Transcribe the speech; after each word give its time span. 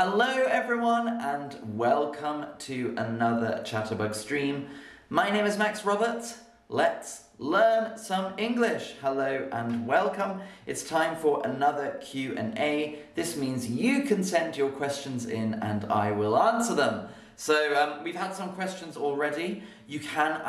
Hello 0.00 0.44
everyone 0.48 1.08
and 1.08 1.58
welcome 1.76 2.46
to 2.60 2.94
another 2.96 3.64
Chatterbug 3.64 4.14
stream. 4.14 4.68
My 5.10 5.28
name 5.28 5.44
is 5.44 5.58
Max 5.58 5.84
Roberts. 5.84 6.38
Let's 6.68 7.24
learn 7.38 7.98
some 7.98 8.32
English. 8.38 8.94
Hello 9.00 9.48
and 9.50 9.88
welcome. 9.88 10.40
It's 10.66 10.84
time 10.84 11.16
for 11.16 11.44
another 11.44 11.98
Q&A. 12.00 13.00
This 13.16 13.36
means 13.36 13.68
you 13.68 14.02
can 14.02 14.22
send 14.22 14.56
your 14.56 14.70
questions 14.70 15.26
in 15.26 15.54
and 15.54 15.84
I 15.86 16.12
will 16.12 16.38
answer 16.38 16.76
them. 16.76 17.08
So 17.34 17.74
um, 17.74 18.04
we've 18.04 18.14
had 18.14 18.32
some 18.36 18.52
questions 18.52 18.96
already. 18.96 19.64
You 19.88 20.00
can 20.00 20.42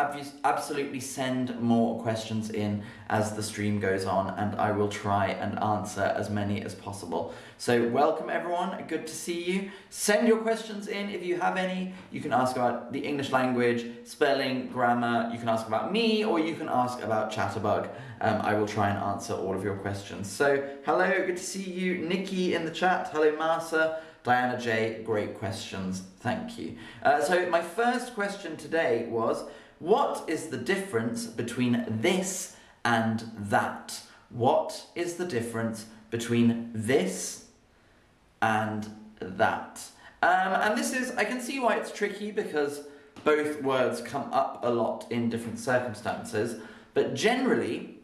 absolutely 0.44 1.00
send 1.00 1.58
more 1.62 2.02
questions 2.02 2.50
in 2.50 2.84
as 3.08 3.38
the 3.38 3.42
stream 3.42 3.80
goes 3.80 4.04
on 4.04 4.38
and 4.38 4.60
I 4.60 4.74
will 4.74 4.90
try 4.90 5.28
and 5.28 5.58
answer 5.60 6.02
as 6.02 6.30
many 6.30 6.62
as 6.62 6.76
possible. 6.76 7.34
So 7.58 7.88
welcome 7.88 8.30
everyone, 8.30 8.84
good 8.90 9.08
to 9.08 9.16
see 9.16 9.42
you. 9.50 9.72
Send 9.90 10.28
your 10.28 10.40
questions 10.40 10.90
in 10.90 11.10
if 11.10 11.26
you 11.26 11.40
have 11.40 11.56
any. 11.56 11.94
You 12.12 12.20
can 12.20 12.34
ask 12.34 12.58
about 12.58 12.92
the 12.92 13.00
English 13.00 13.32
language, 13.32 13.86
spelling, 14.04 14.68
grammar, 14.68 15.30
you 15.32 15.40
can 15.40 15.48
ask 15.48 15.66
about 15.66 15.94
me 15.94 16.26
or 16.26 16.42
you 16.42 16.56
can 16.56 16.68
ask 16.68 17.02
about 17.02 17.32
Chatterbug. 17.32 17.88
Um, 18.20 18.42
I 18.42 18.56
will 18.56 18.68
try 18.68 18.90
and 18.90 19.00
answer 19.02 19.32
all 19.32 19.56
of 19.56 19.64
your 19.64 19.78
questions. 19.78 20.30
So 20.30 20.68
hello, 20.84 21.10
good 21.26 21.38
to 21.38 21.44
see 21.44 21.64
you. 21.64 22.00
Nikki 22.00 22.56
in 22.56 22.66
the 22.66 22.72
chat, 22.72 23.08
hello 23.14 23.34
Marsa. 23.38 24.02
Diana 24.24 24.60
J, 24.60 25.02
great 25.04 25.38
questions. 25.38 26.04
Thank 26.20 26.58
you. 26.60 26.78
Uh, 27.04 27.22
so 27.22 27.50
my 27.50 27.62
first 27.62 28.14
question 28.14 28.58
today 28.58 29.08
was, 29.10 29.44
what 29.80 30.26
is 30.28 30.48
the 30.48 30.58
difference 30.58 31.26
between 31.26 31.86
this 31.88 32.56
and 32.84 33.32
that? 33.38 34.02
What 34.30 34.88
is 34.94 35.16
the 35.16 35.26
difference 35.26 35.86
between 36.12 36.72
this 36.74 37.46
and 38.42 38.90
that? 39.20 39.82
Um, 40.22 40.30
and 40.30 40.78
this 40.78 40.94
is, 40.94 41.12
I 41.16 41.24
can 41.24 41.40
see 41.40 41.60
why 41.60 41.76
it's 41.76 41.92
tricky 41.92 42.32
because 42.32 42.82
both 43.24 43.62
words 43.64 44.02
come 44.02 44.32
up 44.34 44.60
a 44.64 44.70
lot 44.70 45.10
in 45.10 45.30
different 45.30 45.60
circumstances, 45.60 46.62
but 46.94 47.16
generally, 47.16 48.00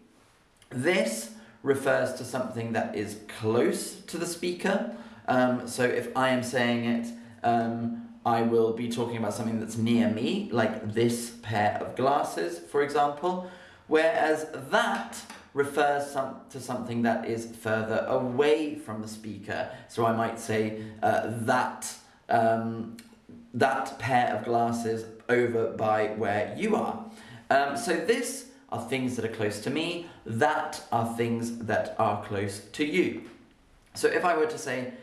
this 0.69 1.31
refers 1.61 2.13
to 2.13 2.23
something 2.23 2.73
that 2.73 2.95
is 2.95 3.17
close 3.39 3.95
to 4.01 4.17
the 4.17 4.25
speaker, 4.25 4.95
um, 5.27 5.67
so 5.67 5.83
if 5.83 6.15
I 6.15 6.29
am 6.29 6.43
saying 6.43 6.85
it, 6.85 7.07
um, 7.43 8.07
I 8.25 8.41
will 8.41 8.73
be 8.73 8.89
talking 8.89 9.17
about 9.17 9.33
something 9.33 9.59
that's 9.59 9.77
near 9.77 10.09
me, 10.09 10.49
like 10.51 10.93
this 10.93 11.31
pair 11.43 11.77
of 11.81 11.95
glasses, 11.95 12.57
for 12.59 12.81
example, 12.81 13.49
whereas 13.87 14.47
that 14.71 15.17
refers 15.53 16.09
some, 16.11 16.35
to 16.49 16.59
something 16.59 17.03
that 17.03 17.25
is 17.25 17.55
further 17.55 18.05
away 18.07 18.75
from 18.75 19.01
the 19.01 19.07
speaker. 19.07 19.69
So 19.87 20.05
I 20.05 20.13
might 20.13 20.39
say 20.39 20.83
uh, 21.01 21.31
that, 21.45 21.93
um, 22.29 22.97
that 23.53 23.97
pair 23.99 24.35
of 24.35 24.43
glasses 24.43 25.05
over 25.29 25.71
by 25.71 26.07
where 26.07 26.53
you 26.57 26.75
are. 26.75 27.05
Um, 27.49 27.77
so 27.77 27.95
this 27.95 28.47
are 28.69 28.89
things 28.89 29.15
that 29.15 29.23
are 29.23 29.35
close 29.35 29.61
to 29.61 29.69
me, 29.69 30.07
that 30.25 30.83
are 30.91 31.15
things 31.15 31.59
that 31.59 31.95
are 31.99 32.23
close 32.25 32.59
to 32.73 32.83
you. 32.83 33.21
So 33.93 34.07
if 34.07 34.25
I 34.25 34.35
were 34.35 34.47
to 34.47 34.57
say, 34.57 34.93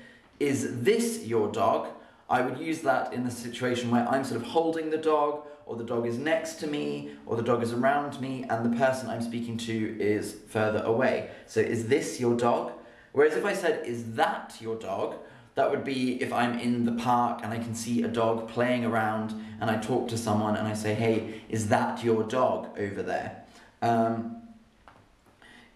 is 0.42 0.82
this 0.82 1.24
your 1.24 1.50
dog? 1.52 1.86
I 2.28 2.40
would 2.40 2.58
use 2.58 2.80
that 2.80 3.12
in 3.12 3.24
the 3.24 3.30
situation 3.30 3.90
where 3.90 4.08
I'm 4.08 4.24
sort 4.24 4.40
of 4.40 4.46
holding 4.48 4.90
the 4.90 4.98
dog, 4.98 5.46
or 5.66 5.76
the 5.76 5.84
dog 5.84 6.04
is 6.04 6.18
next 6.18 6.54
to 6.56 6.66
me, 6.66 7.10
or 7.26 7.36
the 7.36 7.44
dog 7.44 7.62
is 7.62 7.72
around 7.72 8.20
me, 8.20 8.44
and 8.50 8.64
the 8.64 8.76
person 8.76 9.08
I'm 9.08 9.22
speaking 9.22 9.56
to 9.58 9.96
is 10.00 10.34
further 10.48 10.82
away. 10.82 11.30
So, 11.46 11.60
is 11.60 11.86
this 11.86 12.18
your 12.18 12.36
dog? 12.36 12.72
Whereas 13.12 13.36
if 13.36 13.44
I 13.44 13.52
said, 13.52 13.86
is 13.86 14.14
that 14.14 14.56
your 14.60 14.76
dog? 14.76 15.14
That 15.54 15.70
would 15.70 15.84
be 15.84 16.20
if 16.20 16.32
I'm 16.32 16.58
in 16.58 16.86
the 16.86 16.92
park 16.92 17.42
and 17.44 17.52
I 17.52 17.58
can 17.58 17.74
see 17.74 18.02
a 18.02 18.08
dog 18.08 18.48
playing 18.48 18.86
around 18.86 19.34
and 19.60 19.70
I 19.70 19.76
talk 19.76 20.08
to 20.08 20.16
someone 20.18 20.56
and 20.56 20.66
I 20.66 20.72
say, 20.72 20.94
hey, 20.94 21.42
is 21.50 21.68
that 21.68 22.02
your 22.02 22.22
dog 22.22 22.70
over 22.78 23.02
there? 23.02 23.44
Um, 23.82 24.38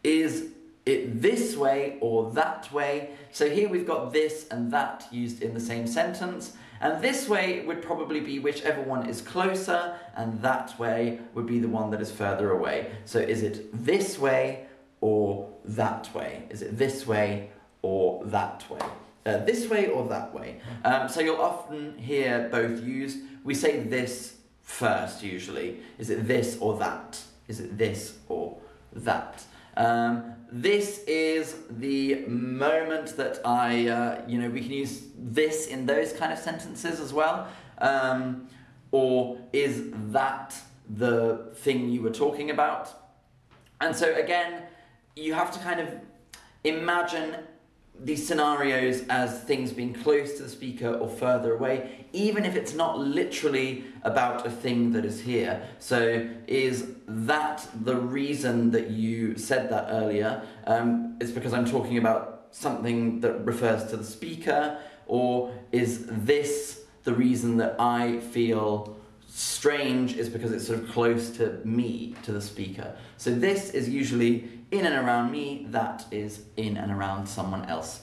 is 0.02 0.48
it 0.86 1.20
this 1.20 1.56
way 1.56 1.98
or 2.00 2.30
that 2.30 2.72
way. 2.72 3.10
So 3.32 3.50
here 3.50 3.68
we've 3.68 3.86
got 3.86 4.12
this 4.12 4.46
and 4.50 4.72
that 4.72 5.06
used 5.10 5.42
in 5.42 5.52
the 5.52 5.60
same 5.60 5.86
sentence. 5.86 6.52
And 6.80 7.02
this 7.02 7.28
way 7.28 7.64
would 7.66 7.82
probably 7.82 8.20
be 8.20 8.38
whichever 8.38 8.82
one 8.82 9.08
is 9.08 9.22
closer, 9.22 9.98
and 10.14 10.40
that 10.42 10.78
way 10.78 11.20
would 11.34 11.46
be 11.46 11.58
the 11.58 11.68
one 11.68 11.90
that 11.90 12.00
is 12.00 12.12
further 12.12 12.50
away. 12.50 12.90
So 13.06 13.18
is 13.18 13.42
it 13.42 13.68
this 13.86 14.18
way 14.18 14.66
or 15.00 15.50
that 15.64 16.14
way? 16.14 16.44
Is 16.50 16.62
it 16.62 16.76
this 16.76 17.06
way 17.06 17.50
or 17.82 18.22
that 18.26 18.68
way? 18.70 18.80
Uh, 19.24 19.38
this 19.38 19.68
way 19.68 19.88
or 19.88 20.06
that 20.08 20.32
way. 20.34 20.60
Um, 20.84 21.08
so 21.08 21.20
you'll 21.20 21.40
often 21.40 21.98
hear 21.98 22.48
both 22.52 22.84
used. 22.84 23.18
We 23.42 23.54
say 23.54 23.80
this 23.80 24.36
first 24.62 25.22
usually. 25.22 25.78
Is 25.98 26.10
it 26.10 26.28
this 26.28 26.58
or 26.60 26.78
that? 26.78 27.20
Is 27.48 27.58
it 27.58 27.76
this 27.76 28.18
or 28.28 28.58
that? 28.92 29.42
Um, 29.76 30.35
this 30.50 31.02
is 31.06 31.56
the 31.70 32.24
moment 32.26 33.16
that 33.16 33.40
I, 33.44 33.88
uh, 33.88 34.22
you 34.26 34.38
know, 34.38 34.48
we 34.48 34.60
can 34.60 34.72
use 34.72 35.02
this 35.18 35.66
in 35.66 35.86
those 35.86 36.12
kind 36.12 36.32
of 36.32 36.38
sentences 36.38 37.00
as 37.00 37.12
well. 37.12 37.48
Um, 37.78 38.48
or 38.92 39.38
is 39.52 39.90
that 40.12 40.54
the 40.88 41.52
thing 41.56 41.90
you 41.90 42.02
were 42.02 42.10
talking 42.10 42.50
about? 42.50 42.88
And 43.80 43.94
so 43.94 44.14
again, 44.14 44.62
you 45.16 45.34
have 45.34 45.50
to 45.52 45.58
kind 45.58 45.80
of 45.80 45.88
imagine 46.64 47.36
these 48.00 48.26
scenarios 48.26 49.02
as 49.08 49.42
things 49.44 49.72
being 49.72 49.94
close 49.94 50.36
to 50.36 50.42
the 50.42 50.48
speaker 50.48 50.94
or 50.94 51.08
further 51.08 51.54
away, 51.54 52.06
even 52.12 52.44
if 52.44 52.54
it's 52.54 52.74
not 52.74 52.98
literally 52.98 53.84
about 54.02 54.46
a 54.46 54.50
thing 54.50 54.92
that 54.92 55.04
is 55.04 55.20
here. 55.20 55.62
So, 55.78 56.28
is 56.46 56.92
that 57.06 57.66
the 57.84 57.96
reason 57.96 58.70
that 58.72 58.90
you 58.90 59.36
said 59.36 59.70
that 59.70 59.88
earlier? 59.90 60.42
Um, 60.66 61.16
it's 61.20 61.30
because 61.30 61.52
I'm 61.52 61.66
talking 61.66 61.98
about 61.98 62.48
something 62.50 63.20
that 63.20 63.44
refers 63.44 63.90
to 63.90 63.96
the 63.96 64.04
speaker, 64.04 64.78
or 65.06 65.52
is 65.72 66.06
this 66.06 66.82
the 67.04 67.14
reason 67.14 67.56
that 67.58 67.76
I 67.78 68.18
feel 68.18 68.96
strange 69.28 70.16
is 70.16 70.28
because 70.28 70.50
it's 70.50 70.66
sort 70.66 70.78
of 70.78 70.90
close 70.90 71.30
to 71.30 71.60
me, 71.64 72.14
to 72.22 72.32
the 72.32 72.40
speaker. 72.40 72.96
So 73.18 73.34
this 73.34 73.70
is 73.70 73.88
usually 73.88 74.48
in 74.70 74.84
and 74.84 75.06
around 75.06 75.30
me, 75.30 75.66
that 75.70 76.04
is 76.10 76.42
in 76.56 76.76
and 76.76 76.90
around 76.90 77.26
someone 77.26 77.64
else. 77.66 78.02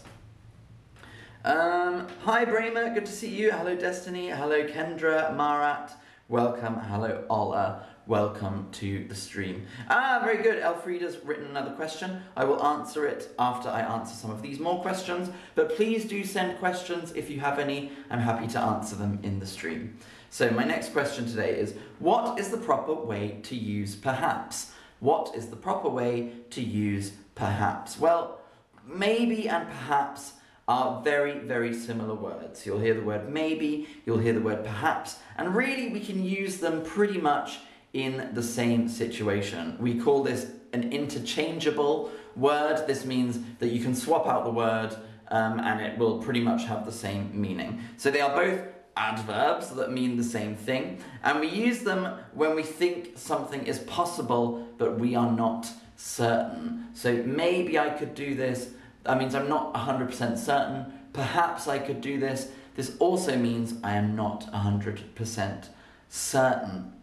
Um, 1.43 2.07
hi 2.21 2.45
Bramer, 2.45 2.93
good 2.93 3.05
to 3.05 3.11
see 3.11 3.27
you. 3.27 3.51
Hello 3.51 3.75
Destiny, 3.75 4.29
hello 4.29 4.65
Kendra, 4.65 5.35
Marat, 5.35 5.91
welcome, 6.29 6.75
hello 6.75 7.25
Ola, 7.29 7.85
welcome 8.07 8.69
to 8.71 9.05
the 9.09 9.15
stream. 9.15 9.67
Ah, 9.89 10.21
very 10.23 10.41
good, 10.41 10.59
Elfrieda's 10.59 11.17
written 11.25 11.47
another 11.47 11.71
question. 11.71 12.21
I 12.37 12.45
will 12.45 12.63
answer 12.63 13.05
it 13.05 13.29
after 13.37 13.67
I 13.67 13.81
answer 13.81 14.15
some 14.15 14.31
of 14.31 14.41
these 14.41 14.57
more 14.57 14.81
questions, 14.81 15.29
but 15.55 15.75
please 15.75 16.05
do 16.05 16.23
send 16.23 16.59
questions 16.59 17.11
if 17.11 17.29
you 17.29 17.41
have 17.41 17.59
any. 17.59 17.91
I'm 18.09 18.19
happy 18.19 18.47
to 18.47 18.59
answer 18.61 18.95
them 18.95 19.19
in 19.21 19.39
the 19.39 19.45
stream. 19.45 19.97
So 20.29 20.49
my 20.49 20.63
next 20.63 20.93
question 20.93 21.25
today 21.25 21.59
is, 21.59 21.75
what 21.99 22.39
is 22.39 22.49
the 22.49 22.57
proper 22.57 22.93
way 22.93 23.39
to 23.43 23.55
use 23.55 23.95
perhaps? 23.95 24.71
What 25.03 25.35
is 25.35 25.47
the 25.47 25.57
proper 25.57 25.89
way 25.89 26.31
to 26.51 26.61
use 26.61 27.11
perhaps? 27.35 27.99
Well, 27.99 28.39
maybe 28.87 29.49
and 29.49 29.67
perhaps 29.67 30.31
are 30.65 31.01
very, 31.03 31.39
very 31.39 31.73
similar 31.73 32.15
words. 32.15 32.65
You'll 32.65 32.79
hear 32.79 32.93
the 32.93 33.01
word 33.01 33.27
maybe, 33.29 33.89
you'll 34.05 34.19
hear 34.19 34.31
the 34.31 34.39
word 34.39 34.63
perhaps, 34.63 35.17
and 35.35 35.53
really 35.53 35.89
we 35.89 35.99
can 35.99 36.23
use 36.23 36.59
them 36.59 36.83
pretty 36.83 37.19
much 37.19 37.59
in 37.91 38.29
the 38.33 38.41
same 38.41 38.87
situation. 38.87 39.75
We 39.77 39.99
call 39.99 40.23
this 40.23 40.53
an 40.71 40.93
interchangeable 40.93 42.09
word. 42.37 42.87
This 42.87 43.03
means 43.03 43.39
that 43.59 43.73
you 43.73 43.83
can 43.83 43.95
swap 43.95 44.25
out 44.25 44.45
the 44.45 44.51
word 44.51 44.95
um, 45.27 45.59
and 45.59 45.81
it 45.81 45.97
will 45.97 46.19
pretty 46.19 46.39
much 46.39 46.63
have 46.63 46.85
the 46.85 46.93
same 46.93 47.29
meaning. 47.33 47.81
So 47.97 48.09
they 48.09 48.21
are 48.21 48.33
both 48.33 48.61
adverbs 48.95 49.69
that 49.71 49.91
mean 49.91 50.17
the 50.17 50.23
same 50.23 50.55
thing, 50.55 50.99
and 51.23 51.39
we 51.39 51.47
use 51.47 51.79
them 51.79 52.19
when 52.33 52.55
we 52.55 52.63
think 52.63 53.13
something 53.15 53.65
is 53.65 53.79
possible, 53.79 54.67
but 54.77 54.99
we 54.99 55.15
are 55.15 55.31
not 55.31 55.67
certain. 55.95 56.87
So 56.93 57.23
maybe 57.23 57.79
I 57.79 57.89
could 57.89 58.15
do 58.15 58.35
this, 58.35 58.71
that 59.03 59.17
means 59.17 59.35
I'm 59.35 59.49
not 59.49 59.73
100% 59.73 60.37
certain, 60.37 60.93
perhaps 61.13 61.67
I 61.67 61.79
could 61.79 62.01
do 62.01 62.19
this. 62.19 62.51
This 62.75 62.95
also 62.99 63.37
means 63.37 63.75
I 63.83 63.93
am 63.93 64.15
not 64.15 64.51
100% 64.51 65.67
certain. 66.09 66.93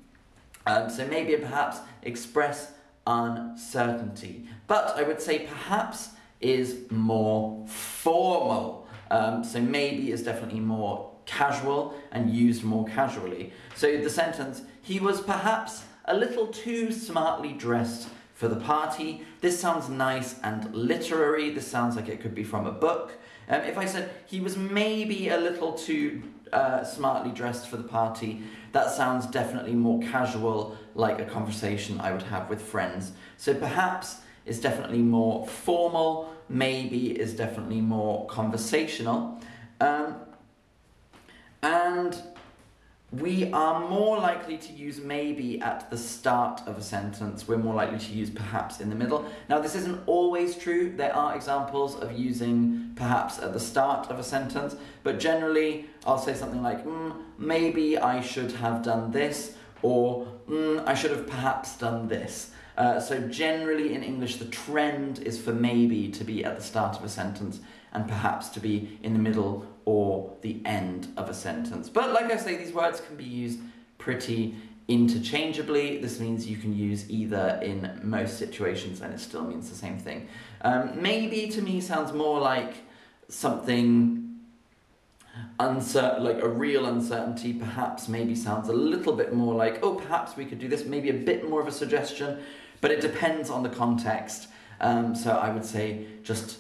Um, 0.67 0.91
so 0.91 1.07
maybe 1.07 1.37
perhaps 1.37 1.79
express 2.03 2.73
uncertainty. 3.07 4.47
But 4.67 4.97
I 4.97 5.03
would 5.03 5.21
say 5.21 5.41
perhaps 5.41 6.11
is 6.41 6.79
more 6.91 7.67
formal. 7.67 8.89
Um, 9.11 9.45
so 9.45 9.61
maybe 9.61 10.13
is 10.13 10.23
definitely 10.23 10.61
more 10.61 11.10
casual 11.31 11.95
and 12.11 12.35
used 12.35 12.65
more 12.65 12.87
casually. 12.87 13.53
So 13.77 13.87
the 13.99 14.11
sentence, 14.11 14.63
he 14.83 14.99
was 14.99 15.21
perhaps 15.21 15.85
a 16.05 16.17
little 16.17 16.49
too 16.49 16.93
smartly 16.93 17.53
dressed 17.53 18.09
for 18.35 18.49
the 18.49 18.57
party. 18.57 19.23
This 19.41 19.61
sounds 19.61 19.89
nice 19.89 20.41
and 20.43 20.75
literary. 20.75 21.51
This 21.51 21.67
sounds 21.67 21.95
like 21.97 22.09
it 22.09 22.21
could 22.21 22.35
be 22.35 22.45
from 22.45 22.67
a 22.67 22.73
book. 22.73 23.13
Um, 23.49 23.61
if 23.63 23.79
I 23.79 23.87
said 23.87 24.11
he 24.27 24.41
was 24.41 24.57
maybe 24.57 25.29
a 25.29 25.37
little 25.37 25.73
too 25.73 26.23
uh, 26.53 26.83
smartly 26.85 27.33
dressed 27.33 27.69
for 27.69 27.77
the 27.77 27.89
party, 28.01 28.43
that 28.73 28.91
sounds 28.91 29.27
definitely 29.27 29.75
more 29.75 30.01
casual, 30.01 30.77
like 30.95 31.21
a 31.21 31.25
conversation 31.25 32.01
I 32.01 32.13
would 32.13 32.23
have 32.23 32.49
with 32.49 32.61
friends. 32.61 33.13
So 33.37 33.55
perhaps 33.55 34.17
is 34.47 34.61
definitely 34.61 35.03
more 35.03 35.47
formal, 35.47 36.35
maybe 36.49 37.21
is 37.21 37.35
definitely 37.35 37.81
more 37.81 38.27
conversational. 38.27 39.41
Um, 39.81 40.17
and 41.63 42.21
we 43.13 43.51
are 43.53 43.89
more 43.89 44.19
likely 44.19 44.57
to 44.57 44.73
use 44.73 45.01
maybe 45.01 45.61
at 45.61 45.91
the 45.91 45.99
start 45.99 46.61
of 46.67 46.79
a 46.79 46.83
sentence. 46.83 47.49
We're 47.49 47.59
more 47.59 47.75
likely 47.75 47.99
to 47.99 48.13
use 48.13 48.31
perhaps 48.31 48.81
in 48.81 48.89
the 48.89 48.95
middle. 48.95 49.27
Now, 49.49 49.59
this 49.59 49.75
isn't 49.75 50.01
always 50.07 50.57
true. 50.57 50.95
There 50.97 51.15
are 51.15 51.35
examples 51.35 51.97
of 51.97 52.13
using 52.13 52.93
perhaps 52.95 53.41
at 53.41 53.53
the 53.53 53.59
start 53.59 54.11
of 54.11 54.21
a 54.21 54.23
sentence, 54.23 54.77
but 55.03 55.19
generally, 55.19 55.87
I'll 56.07 56.19
say 56.19 56.35
something 56.35 56.63
like, 56.63 56.85
mm, 56.85 57.21
maybe 57.37 57.99
I 57.99 58.21
should 58.21 58.53
have 58.53 58.85
done 58.85 59.11
this, 59.11 59.57
or 59.83 60.29
mm, 60.49 60.87
I 60.87 60.95
should 60.95 61.11
have 61.11 61.27
perhaps 61.27 61.77
done 61.77 62.07
this. 62.07 62.53
Uh, 62.77 63.01
so, 63.01 63.21
generally 63.29 63.93
in 63.93 64.05
English, 64.05 64.37
the 64.37 64.45
trend 64.45 65.19
is 65.19 65.41
for 65.41 65.53
maybe 65.53 66.09
to 66.13 66.23
be 66.23 66.45
at 66.45 66.57
the 66.57 66.63
start 66.63 66.97
of 66.97 67.05
a 67.05 67.09
sentence 67.09 67.59
and 67.93 68.07
perhaps 68.07 68.49
to 68.51 68.61
be 68.61 68.99
in 69.03 69.15
the 69.15 69.19
middle 69.19 69.67
or 69.85 70.37
the 70.43 70.61
end 70.65 71.13
of 71.17 71.29
a 71.29 71.35
sentence. 71.35 71.89
But 71.89 72.13
like 72.13 72.31
I 72.31 72.37
say, 72.37 72.57
these 72.57 72.73
words 72.73 73.01
can 73.01 73.17
be 73.17 73.25
used 73.25 73.61
pretty 73.99 74.55
interchangeably. 74.89 75.99
This 75.99 76.19
means 76.19 76.49
you 76.49 76.57
can 76.57 76.77
use 76.77 77.09
either 77.09 77.61
in 77.63 78.01
most 78.03 78.39
situations 78.39 79.01
and 79.01 79.15
it 79.15 79.21
still 79.21 79.45
means 79.45 79.71
the 79.71 79.77
same 79.77 79.99
thing. 79.99 80.29
Um, 80.63 81.01
maybe 81.01 81.49
to 81.51 81.63
me 81.63 81.81
sounds 81.81 82.13
more 82.13 82.41
like 82.41 82.75
something 83.29 84.21
uncertain, 85.61 86.25
like 86.25 86.43
a 86.43 86.49
real 86.49 86.87
uncertainty, 86.87 87.53
perhaps 87.53 88.09
maybe 88.09 88.35
sounds 88.35 88.69
a 88.69 88.73
little 88.73 89.13
bit 89.13 89.33
more 89.33 89.55
like, 89.55 89.79
oh, 89.83 89.95
perhaps 89.95 90.37
we 90.37 90.45
could 90.45 90.59
do 90.59 90.69
this, 90.69 90.85
maybe 90.85 91.11
a 91.11 91.15
bit 91.15 91.49
more 91.49 91.61
of 91.61 91.69
a 91.69 91.73
suggestion, 91.73 92.41
but 92.81 92.91
it 92.91 93.01
depends 93.01 93.49
on 93.51 93.63
the 93.63 93.69
context. 93.69 94.49
Um, 94.81 95.15
so 95.15 95.33
I 95.33 95.51
would 95.51 95.65
say 95.65 96.07
just 96.23 96.59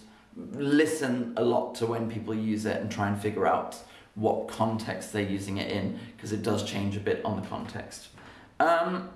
listen 0.52 1.32
a 1.36 1.44
lot 1.44 1.74
to 1.76 1.86
when 1.86 2.10
people 2.10 2.34
use 2.34 2.66
it 2.66 2.80
and 2.80 2.90
try 2.90 3.08
and 3.08 3.20
figure 3.20 3.46
out 3.46 3.76
what 4.14 4.48
context 4.48 5.12
they're 5.12 5.22
using 5.22 5.58
it 5.58 5.70
in 5.70 5.98
because 6.16 6.32
it 6.32 6.42
does 6.42 6.64
change 6.64 6.96
a 6.96 7.00
bit 7.00 7.24
on 7.24 7.40
the 7.40 7.46
context. 7.48 8.08
Um, 8.58 9.10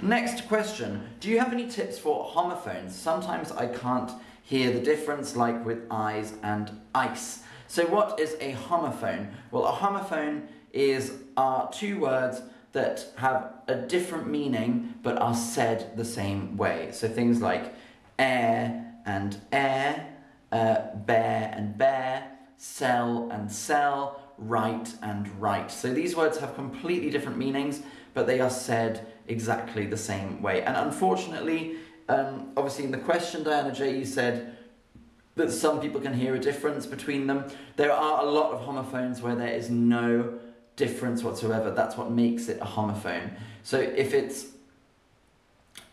next 0.00 0.48
question 0.48 1.08
Do 1.20 1.28
you 1.28 1.38
have 1.38 1.52
any 1.52 1.68
tips 1.68 1.98
for 1.98 2.24
homophones? 2.24 2.94
Sometimes 2.94 3.52
I 3.52 3.66
can't 3.66 4.10
hear 4.42 4.72
the 4.72 4.80
difference, 4.80 5.36
like 5.36 5.64
with 5.64 5.82
eyes 5.90 6.32
and 6.42 6.70
ice. 6.94 7.42
So, 7.68 7.84
what 7.86 8.20
is 8.20 8.36
a 8.40 8.52
homophone? 8.52 9.32
Well, 9.50 9.66
a 9.66 9.72
homophone 9.72 10.46
is 10.72 11.12
are 11.36 11.70
two 11.72 11.98
words 12.00 12.42
that 12.72 13.06
have 13.16 13.52
a 13.66 13.74
different 13.74 14.28
meaning 14.28 14.94
but 15.02 15.18
are 15.18 15.34
said 15.34 15.96
the 15.96 16.04
same 16.04 16.56
way. 16.56 16.90
So, 16.92 17.08
things 17.08 17.40
like 17.40 17.74
air 18.18 18.85
and 19.06 19.40
air, 19.52 20.12
uh, 20.52 20.94
bear 20.94 21.52
and 21.56 21.78
bear, 21.78 22.30
sell 22.56 23.30
and 23.30 23.50
sell, 23.50 24.20
right 24.38 24.92
and 25.02 25.28
right. 25.40 25.70
So 25.70 25.92
these 25.92 26.14
words 26.14 26.38
have 26.38 26.54
completely 26.54 27.10
different 27.10 27.38
meanings, 27.38 27.82
but 28.14 28.26
they 28.26 28.40
are 28.40 28.50
said 28.50 29.06
exactly 29.28 29.86
the 29.86 29.96
same 29.96 30.42
way. 30.42 30.62
And 30.62 30.76
unfortunately, 30.76 31.76
um, 32.08 32.52
obviously 32.56 32.84
in 32.84 32.90
the 32.90 32.98
question, 32.98 33.42
Diana 33.42 33.72
J, 33.72 33.98
you 33.98 34.04
said 34.04 34.56
that 35.36 35.50
some 35.50 35.80
people 35.80 36.00
can 36.00 36.14
hear 36.14 36.34
a 36.34 36.38
difference 36.38 36.86
between 36.86 37.26
them. 37.26 37.44
There 37.76 37.92
are 37.92 38.22
a 38.22 38.30
lot 38.30 38.52
of 38.52 38.60
homophones 38.60 39.20
where 39.22 39.34
there 39.34 39.52
is 39.52 39.70
no 39.70 40.38
difference 40.76 41.22
whatsoever. 41.22 41.70
That's 41.70 41.96
what 41.96 42.10
makes 42.10 42.48
it 42.48 42.58
a 42.60 42.64
homophone. 42.64 43.36
So 43.62 43.78
if 43.78 44.14
it's 44.14 44.46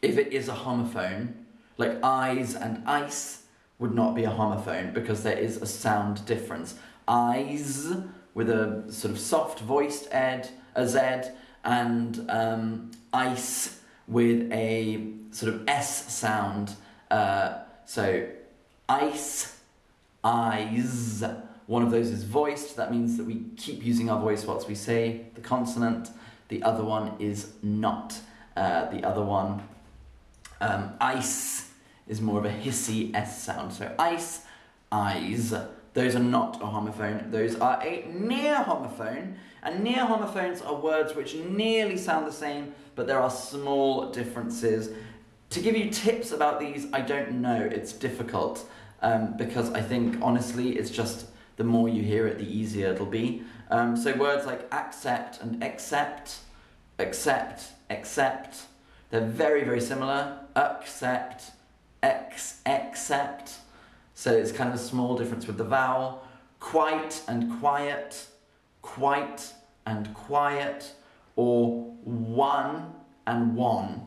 if 0.01 0.18
it 0.18 0.33
is 0.33 0.50
a 0.50 0.54
homophone, 0.54 1.33
like 1.78 1.98
eyes 2.04 2.56
and 2.56 2.84
ice 2.88 3.44
would 3.80 3.94
not 3.94 4.16
be 4.16 4.24
a 4.24 4.30
homophone 4.30 4.94
because 4.94 5.24
there 5.24 5.38
is 5.38 5.58
a 5.58 5.66
sound 5.66 6.25
difference. 6.25 6.75
Eyes 7.08 7.94
with 8.34 8.50
a 8.50 8.84
sort 8.90 9.12
of 9.12 9.20
soft 9.20 9.60
voiced 9.60 10.08
ed, 10.12 10.50
a 10.75 10.88
z, 10.88 11.00
and 11.64 12.25
um, 12.30 12.92
ice 13.12 13.81
with 14.08 14.52
a 14.52 15.08
sort 15.31 15.54
of 15.54 15.68
s 15.68 16.14
sound. 16.14 16.75
Uh, 17.10 17.60
so 17.86 18.28
ice, 18.88 19.60
eyes. 20.24 21.24
One 21.66 21.81
of 21.81 21.92
those 21.92 22.10
is 22.10 22.24
voiced. 22.24 22.76
That 22.76 22.92
means 22.92 23.18
that 23.18 23.26
we 23.26 23.46
keep 23.56 23.84
using 23.84 24.10
our 24.10 24.19
voice 24.19 24.46
whilst 24.46 24.68
we 24.68 24.76
say 24.76 25.26
the 25.36 25.42
consonant. 25.42 26.10
The 26.50 26.62
other 26.64 26.84
one 26.84 27.14
is 27.19 27.54
not. 27.62 28.19
Uh, 28.56 28.90
the 28.92 29.04
other 29.04 29.24
one 29.24 29.64
um, 30.63 30.94
ice 31.01 31.69
is 32.07 32.21
more 32.21 32.39
of 32.39 32.45
a 32.45 32.50
hissy 32.50 33.13
S 33.13 33.44
sound. 33.44 33.74
So 33.74 33.94
ice, 34.00 34.42
eyes, 34.92 35.54
those 35.94 36.15
are 36.15 36.19
not 36.19 36.62
a 36.62 36.65
homophone. 36.65 37.31
Those 37.31 37.56
are 37.60 37.81
a 37.83 38.06
near 38.10 38.56
homophone. 38.56 39.36
And 39.62 39.83
near 39.83 40.06
homophones 40.06 40.62
are 40.62 40.75
words 40.75 41.15
which 41.15 41.36
nearly 41.36 41.98
sound 41.98 42.27
the 42.27 42.31
same, 42.31 42.74
but 42.95 43.07
there 43.07 43.19
are 43.19 43.30
small 43.30 44.12
differences. 44.12 44.89
To 45.51 45.60
give 45.62 45.77
you 45.77 45.89
tips 45.89 46.31
about 46.31 46.60
these, 46.60 46.88
I 46.92 47.01
don't 47.01 47.42
know. 47.42 47.62
It's 47.62 47.94
difficult 47.94 48.66
um, 49.01 49.38
because 49.38 49.71
I 49.71 49.81
think, 49.81 50.18
honestly, 50.21 50.77
it's 50.77 50.89
just 50.89 51.27
the 51.57 51.63
more 51.63 51.88
you 51.88 52.01
hear 52.04 52.27
it, 52.27 52.39
the 52.39 52.57
easier 52.57 52.92
it'll 52.94 53.06
be. 53.06 53.44
Um, 53.69 53.95
so 53.95 54.16
words 54.16 54.45
like 54.45 54.68
accept 54.74 55.42
and 55.42 55.63
accept, 55.63 56.39
accept, 57.00 57.66
accept, 57.89 58.63
they're 59.13 59.21
very, 59.21 59.63
very 59.63 59.80
similar. 59.80 60.39
Accept, 60.56 61.52
ex, 62.02 62.62
accept. 62.66 63.54
So 64.14 64.32
it's 64.32 64.52
kind 64.52 64.70
of 64.70 64.76
a 64.76 64.84
small 64.84 65.18
difference 65.18 65.48
with 65.48 65.58
the 65.58 65.64
vowel. 65.64 66.26
Quite 66.60 67.22
and 67.28 67.60
quiet, 67.60 68.28
quite 68.82 69.54
and 69.86 70.14
quiet, 70.14 70.92
or 71.36 71.84
one 72.04 72.94
and 73.28 73.56
one, 73.56 74.04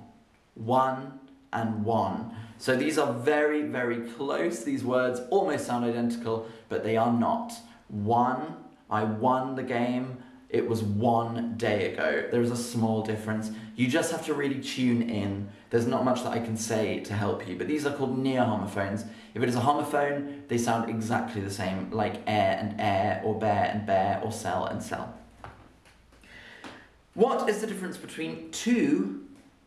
one 0.54 1.18
and 1.52 1.84
one. 1.84 2.34
So 2.58 2.76
these 2.76 2.98
are 2.98 3.12
very, 3.12 3.62
very 3.62 4.00
close. 4.12 4.64
These 4.64 4.84
words 4.84 5.20
almost 5.30 5.66
sound 5.66 5.84
identical, 5.84 6.48
but 6.68 6.82
they 6.82 6.96
are 6.96 7.12
not. 7.12 7.52
One, 7.88 8.56
I 8.90 9.04
won 9.04 9.54
the 9.54 9.62
game, 9.62 10.18
it 10.48 10.68
was 10.68 10.82
one 10.82 11.56
day 11.56 11.92
ago. 11.92 12.28
There 12.30 12.40
is 12.40 12.50
a 12.50 12.56
small 12.56 13.02
difference. 13.02 13.50
You 13.74 13.88
just 13.88 14.12
have 14.12 14.24
to 14.26 14.34
really 14.34 14.60
tune 14.60 15.02
in. 15.02 15.48
There's 15.70 15.86
not 15.86 16.04
much 16.04 16.22
that 16.22 16.30
I 16.30 16.38
can 16.38 16.56
say 16.56 17.00
to 17.00 17.14
help 17.14 17.48
you, 17.48 17.56
but 17.56 17.66
these 17.66 17.84
are 17.84 17.92
called 17.92 18.16
near 18.16 18.44
homophones. 18.44 19.04
If 19.34 19.42
it 19.42 19.48
is 19.48 19.56
a 19.56 19.60
homophone, 19.60 20.46
they 20.46 20.56
sound 20.56 20.88
exactly 20.88 21.40
the 21.40 21.50
same, 21.50 21.90
like 21.90 22.22
air 22.26 22.58
and 22.60 22.80
air, 22.80 23.20
or 23.24 23.38
bear 23.38 23.70
and 23.72 23.84
bear, 23.86 24.20
or 24.22 24.30
cell 24.30 24.66
and 24.66 24.80
cell. 24.80 25.14
What 27.14 27.48
is 27.48 27.60
the 27.60 27.66
difference 27.66 27.96
between 27.96 28.50
to 28.50 29.24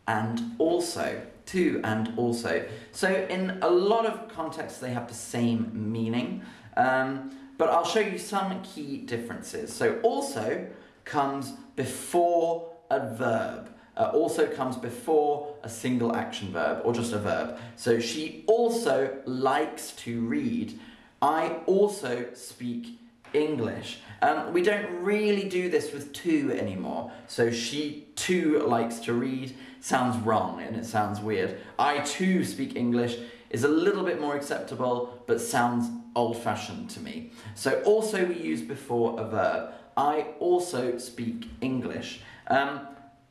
and 0.08 0.54
also? 0.58 1.20
To 1.46 1.80
and 1.84 2.16
also. 2.16 2.64
So, 2.92 3.26
in 3.28 3.58
a 3.60 3.68
lot 3.68 4.06
of 4.06 4.28
contexts, 4.28 4.78
they 4.78 4.92
have 4.92 5.08
the 5.08 5.14
same 5.14 5.92
meaning. 5.92 6.42
Um, 6.76 7.36
but 7.60 7.68
I'll 7.68 7.84
show 7.84 8.00
you 8.00 8.16
some 8.16 8.62
key 8.62 8.96
differences. 8.96 9.70
So 9.70 10.00
also 10.02 10.66
comes 11.04 11.52
before 11.76 12.72
a 12.90 13.14
verb. 13.14 13.68
Uh, 13.98 14.10
also 14.14 14.46
comes 14.46 14.78
before 14.78 15.54
a 15.62 15.68
single 15.68 16.16
action 16.16 16.50
verb 16.52 16.80
or 16.86 16.94
just 16.94 17.12
a 17.12 17.18
verb. 17.18 17.58
So 17.76 18.00
she 18.00 18.44
also 18.46 19.14
likes 19.26 19.92
to 20.04 20.22
read. 20.22 20.80
I 21.20 21.58
also 21.66 22.28
speak 22.32 22.98
English. 23.34 23.98
Um, 24.22 24.54
we 24.54 24.62
don't 24.62 25.02
really 25.02 25.46
do 25.46 25.68
this 25.68 25.92
with 25.92 26.14
to 26.14 26.52
anymore. 26.58 27.12
So 27.26 27.50
she 27.50 28.06
too 28.16 28.60
likes 28.60 29.00
to 29.00 29.12
read 29.12 29.54
sounds 29.80 30.16
wrong 30.24 30.62
and 30.62 30.76
it 30.76 30.86
sounds 30.86 31.20
weird. 31.20 31.58
I 31.78 31.98
too 31.98 32.42
speak 32.42 32.74
English 32.74 33.18
is 33.50 33.64
a 33.64 33.68
little 33.68 34.04
bit 34.04 34.18
more 34.18 34.34
acceptable 34.34 35.22
but 35.26 35.42
sounds 35.42 35.99
old 36.14 36.36
fashioned 36.36 36.90
to 36.90 37.00
me. 37.00 37.32
So 37.54 37.80
also 37.82 38.24
we 38.24 38.36
use 38.36 38.62
before 38.62 39.20
a 39.20 39.24
verb. 39.24 39.72
I 39.96 40.26
also 40.38 40.98
speak 40.98 41.48
English. 41.60 42.20
Um, 42.46 42.80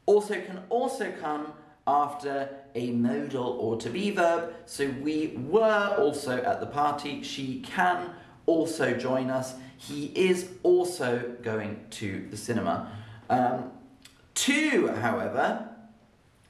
also 0.06 0.36
can 0.36 0.64
also 0.70 1.12
come 1.20 1.54
after 1.86 2.50
a 2.76 2.92
modal 2.92 3.58
or 3.60 3.78
to 3.78 3.90
be 3.90 4.12
verb. 4.12 4.54
So 4.66 4.88
we 5.02 5.38
were 5.38 5.96
also 5.98 6.38
at 6.38 6.60
the 6.60 6.68
party. 6.68 7.24
She 7.24 7.62
can 7.62 8.12
also 8.46 8.94
join 8.94 9.30
us. 9.30 9.56
He 9.78 10.06
is 10.16 10.50
also 10.64 11.36
going 11.42 11.86
to 11.92 12.28
the 12.30 12.38
cinema. 12.38 12.92
Um, 13.30 13.72
to, 14.36 14.88
however, 14.88 15.70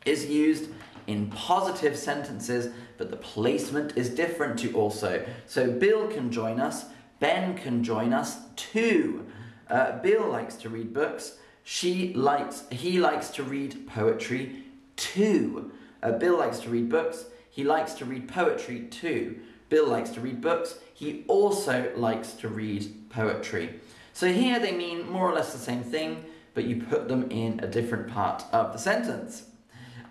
is 0.06 0.26
used 0.26 0.70
in 1.10 1.28
positive 1.32 1.98
sentences, 1.98 2.72
but 3.00 3.10
the 3.10 3.18
placement 3.18 3.98
is 3.98 4.12
different 4.12 4.60
to 4.60 4.72
also. 4.74 5.26
So 5.48 5.72
Bill 5.72 6.08
can 6.08 6.32
join 6.32 6.60
us, 6.60 6.86
Ben 7.20 7.58
can 7.58 7.84
join 7.84 8.14
us 8.14 8.38
too. 8.56 9.26
Uh, 9.68 9.98
Bill 10.00 10.30
likes 10.30 10.56
to 10.58 10.70
read 10.70 10.94
books. 10.94 11.38
She 11.64 12.14
likes, 12.14 12.64
he 12.72 13.00
likes 13.00 13.30
to 13.32 13.44
read 13.44 13.88
poetry 13.88 14.64
too. 14.96 15.72
Uh, 16.04 16.12
Bill 16.12 16.38
likes 16.38 16.60
to 16.60 16.70
read 16.70 16.90
books. 16.90 17.26
He 17.50 17.64
likes 17.64 17.94
to 17.96 18.06
read 18.06 18.28
poetry 18.28 18.82
too. 18.92 19.40
Bill 19.70 19.88
likes 19.88 20.12
to 20.12 20.22
read 20.22 20.42
books. 20.42 20.76
He 20.94 21.26
also 21.28 21.92
likes 21.96 22.34
to 22.34 22.48
read 22.48 23.10
poetry. 23.10 23.80
So 24.14 24.32
here 24.32 24.60
they 24.60 24.72
mean 24.72 25.10
more 25.10 25.28
or 25.30 25.34
less 25.34 25.54
the 25.54 25.60
same 25.60 25.84
thing, 25.84 26.26
but 26.54 26.66
you 26.66 26.84
put 26.84 27.08
them 27.08 27.32
in 27.32 27.60
a 27.62 27.68
different 27.68 28.08
part 28.08 28.44
of 28.52 28.74
the 28.74 28.80
sentence. 28.80 29.46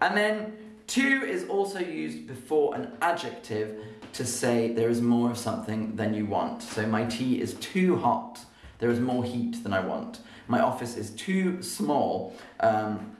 And 0.00 0.16
then 0.16 0.67
to 0.88 1.22
is 1.22 1.48
also 1.48 1.78
used 1.78 2.26
before 2.26 2.74
an 2.74 2.92
adjective 3.00 3.78
to 4.14 4.24
say 4.24 4.72
there 4.72 4.88
is 4.88 5.00
more 5.00 5.30
of 5.30 5.38
something 5.38 5.96
than 5.96 6.14
you 6.14 6.26
want. 6.26 6.62
So 6.62 6.86
my 6.86 7.04
tea 7.04 7.40
is 7.40 7.54
too 7.54 7.96
hot. 7.96 8.40
There 8.78 8.90
is 8.90 9.00
more 9.00 9.24
heat 9.24 9.62
than 9.62 9.72
I 9.72 9.80
want. 9.80 10.20
My 10.46 10.60
office 10.60 10.96
is 10.96 11.10
too 11.10 11.62
small. 11.62 12.34
Um, 12.60 13.16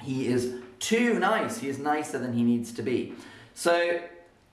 he 0.00 0.26
is 0.26 0.54
too 0.78 1.18
nice. 1.18 1.58
He 1.58 1.68
is 1.68 1.78
nicer 1.78 2.18
than 2.18 2.32
he 2.32 2.42
needs 2.42 2.72
to 2.72 2.82
be. 2.82 3.14
So 3.54 4.00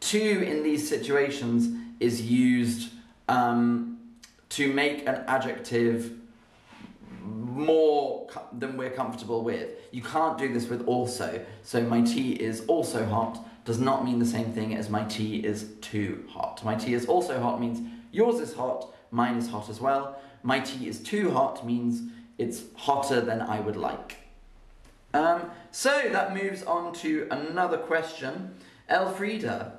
to 0.01 0.43
in 0.43 0.63
these 0.63 0.87
situations 0.87 1.69
is 1.99 2.21
used 2.21 2.91
um, 3.29 3.99
to 4.49 4.73
make 4.73 5.07
an 5.07 5.23
adjective 5.27 6.11
more 7.23 8.27
than 8.57 8.77
we're 8.77 8.91
comfortable 8.91 9.43
with. 9.43 9.69
You 9.91 10.01
can't 10.01 10.37
do 10.37 10.53
this 10.53 10.67
with 10.67 10.87
also. 10.87 11.45
So 11.63 11.81
my 11.81 12.01
tea 12.01 12.33
is 12.33 12.63
also 12.67 13.05
hot 13.05 13.45
does 13.65 13.79
not 13.79 14.03
mean 14.03 14.19
the 14.19 14.25
same 14.25 14.51
thing 14.53 14.75
as 14.75 14.89
my 14.89 15.03
tea 15.03 15.37
is 15.37 15.69
too 15.81 16.25
hot. 16.29 16.63
My 16.63 16.75
tea 16.75 16.93
is 16.93 17.05
also 17.05 17.39
hot 17.39 17.59
means 17.59 17.79
yours 18.11 18.39
is 18.39 18.53
hot, 18.53 18.93
mine 19.11 19.37
is 19.37 19.49
hot 19.49 19.69
as 19.69 19.79
well. 19.79 20.19
My 20.43 20.59
tea 20.59 20.87
is 20.87 20.99
too 20.99 21.31
hot 21.31 21.65
means 21.65 22.01
it's 22.37 22.63
hotter 22.75 23.21
than 23.21 23.41
I 23.41 23.59
would 23.59 23.75
like. 23.75 24.17
Um, 25.13 25.51
so 25.71 26.09
that 26.11 26.33
moves 26.33 26.63
on 26.63 26.93
to 26.95 27.27
another 27.29 27.77
question. 27.77 28.55
Elfrida, 28.89 29.73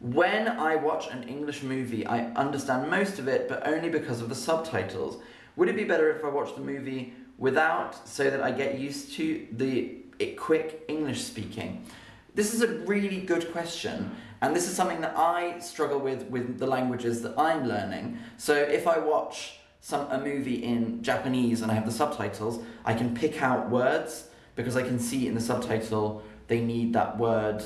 when 0.00 0.48
I 0.48 0.76
watch 0.76 1.08
an 1.08 1.22
English 1.24 1.62
movie, 1.62 2.06
I 2.06 2.26
understand 2.34 2.90
most 2.90 3.18
of 3.18 3.28
it, 3.28 3.48
but 3.48 3.66
only 3.66 3.88
because 3.88 4.20
of 4.20 4.28
the 4.28 4.34
subtitles. 4.34 5.22
Would 5.60 5.68
it 5.68 5.76
be 5.76 5.84
better 5.84 6.08
if 6.08 6.24
I 6.24 6.28
watched 6.28 6.56
the 6.56 6.62
movie 6.62 7.12
without 7.36 8.08
so 8.08 8.30
that 8.30 8.42
I 8.42 8.50
get 8.50 8.78
used 8.78 9.12
to 9.16 9.46
the 9.52 9.98
quick 10.38 10.86
English 10.88 11.22
speaking? 11.22 11.84
This 12.34 12.54
is 12.54 12.62
a 12.62 12.68
really 12.86 13.20
good 13.20 13.52
question, 13.52 14.10
and 14.40 14.56
this 14.56 14.66
is 14.66 14.74
something 14.74 15.02
that 15.02 15.18
I 15.18 15.58
struggle 15.58 15.98
with 15.98 16.22
with 16.30 16.58
the 16.58 16.66
languages 16.66 17.20
that 17.24 17.38
I'm 17.38 17.68
learning. 17.68 18.16
So 18.38 18.54
if 18.54 18.86
I 18.86 19.00
watch 19.00 19.60
some 19.82 20.10
a 20.10 20.18
movie 20.18 20.64
in 20.64 21.02
Japanese 21.02 21.60
and 21.60 21.70
I 21.70 21.74
have 21.74 21.84
the 21.84 21.92
subtitles, 21.92 22.64
I 22.86 22.94
can 22.94 23.14
pick 23.14 23.42
out 23.42 23.68
words 23.68 24.28
because 24.56 24.78
I 24.78 24.82
can 24.82 24.98
see 24.98 25.26
in 25.26 25.34
the 25.34 25.42
subtitle 25.42 26.22
they 26.46 26.62
need 26.62 26.94
that 26.94 27.18
word. 27.18 27.62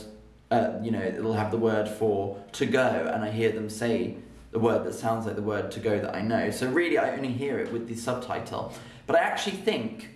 Uh, 0.51 0.73
you 0.83 0.91
know, 0.91 1.01
it'll 1.01 1.35
have 1.35 1.53
the 1.53 1.59
word 1.59 1.87
for 1.87 2.43
to 2.55 2.67
go, 2.67 3.09
and 3.15 3.23
I 3.23 3.31
hear 3.31 3.53
them 3.53 3.71
say 3.71 4.17
the 4.55 4.61
word 4.61 4.85
that 4.85 4.95
sounds 4.95 5.27
like 5.27 5.35
the 5.35 5.43
word 5.43 5.73
to 5.73 5.81
go 5.81 5.99
that 5.99 6.15
I 6.15 6.23
know. 6.23 6.53
So 6.53 6.71
really, 6.71 6.97
I 6.97 7.17
only 7.17 7.33
hear 7.33 7.59
it 7.59 7.73
with 7.73 7.89
the 7.89 7.97
subtitle. 7.97 8.73
But 9.05 9.17
I 9.17 9.19
actually 9.19 9.57
think 9.57 10.11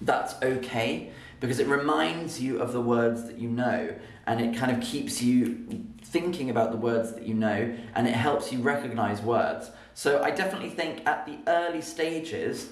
that's 0.00 0.34
okay 0.42 1.12
because 1.38 1.60
it 1.60 1.68
reminds 1.68 2.42
you 2.42 2.58
of 2.58 2.72
the 2.72 2.80
words 2.80 3.24
that 3.28 3.38
you 3.38 3.48
know 3.48 3.94
and 4.26 4.40
it 4.40 4.56
kind 4.56 4.76
of 4.76 4.82
keeps 4.82 5.22
you 5.22 5.86
thinking 6.02 6.50
about 6.50 6.72
the 6.72 6.76
words 6.76 7.12
that 7.14 7.22
you 7.22 7.34
know 7.34 7.72
and 7.94 8.08
it 8.08 8.14
helps 8.14 8.52
you 8.52 8.58
recognize 8.58 9.22
words. 9.22 9.70
So 9.94 10.20
I 10.24 10.32
definitely 10.32 10.70
think 10.70 11.06
at 11.06 11.24
the 11.24 11.38
early 11.46 11.82
stages, 11.82 12.70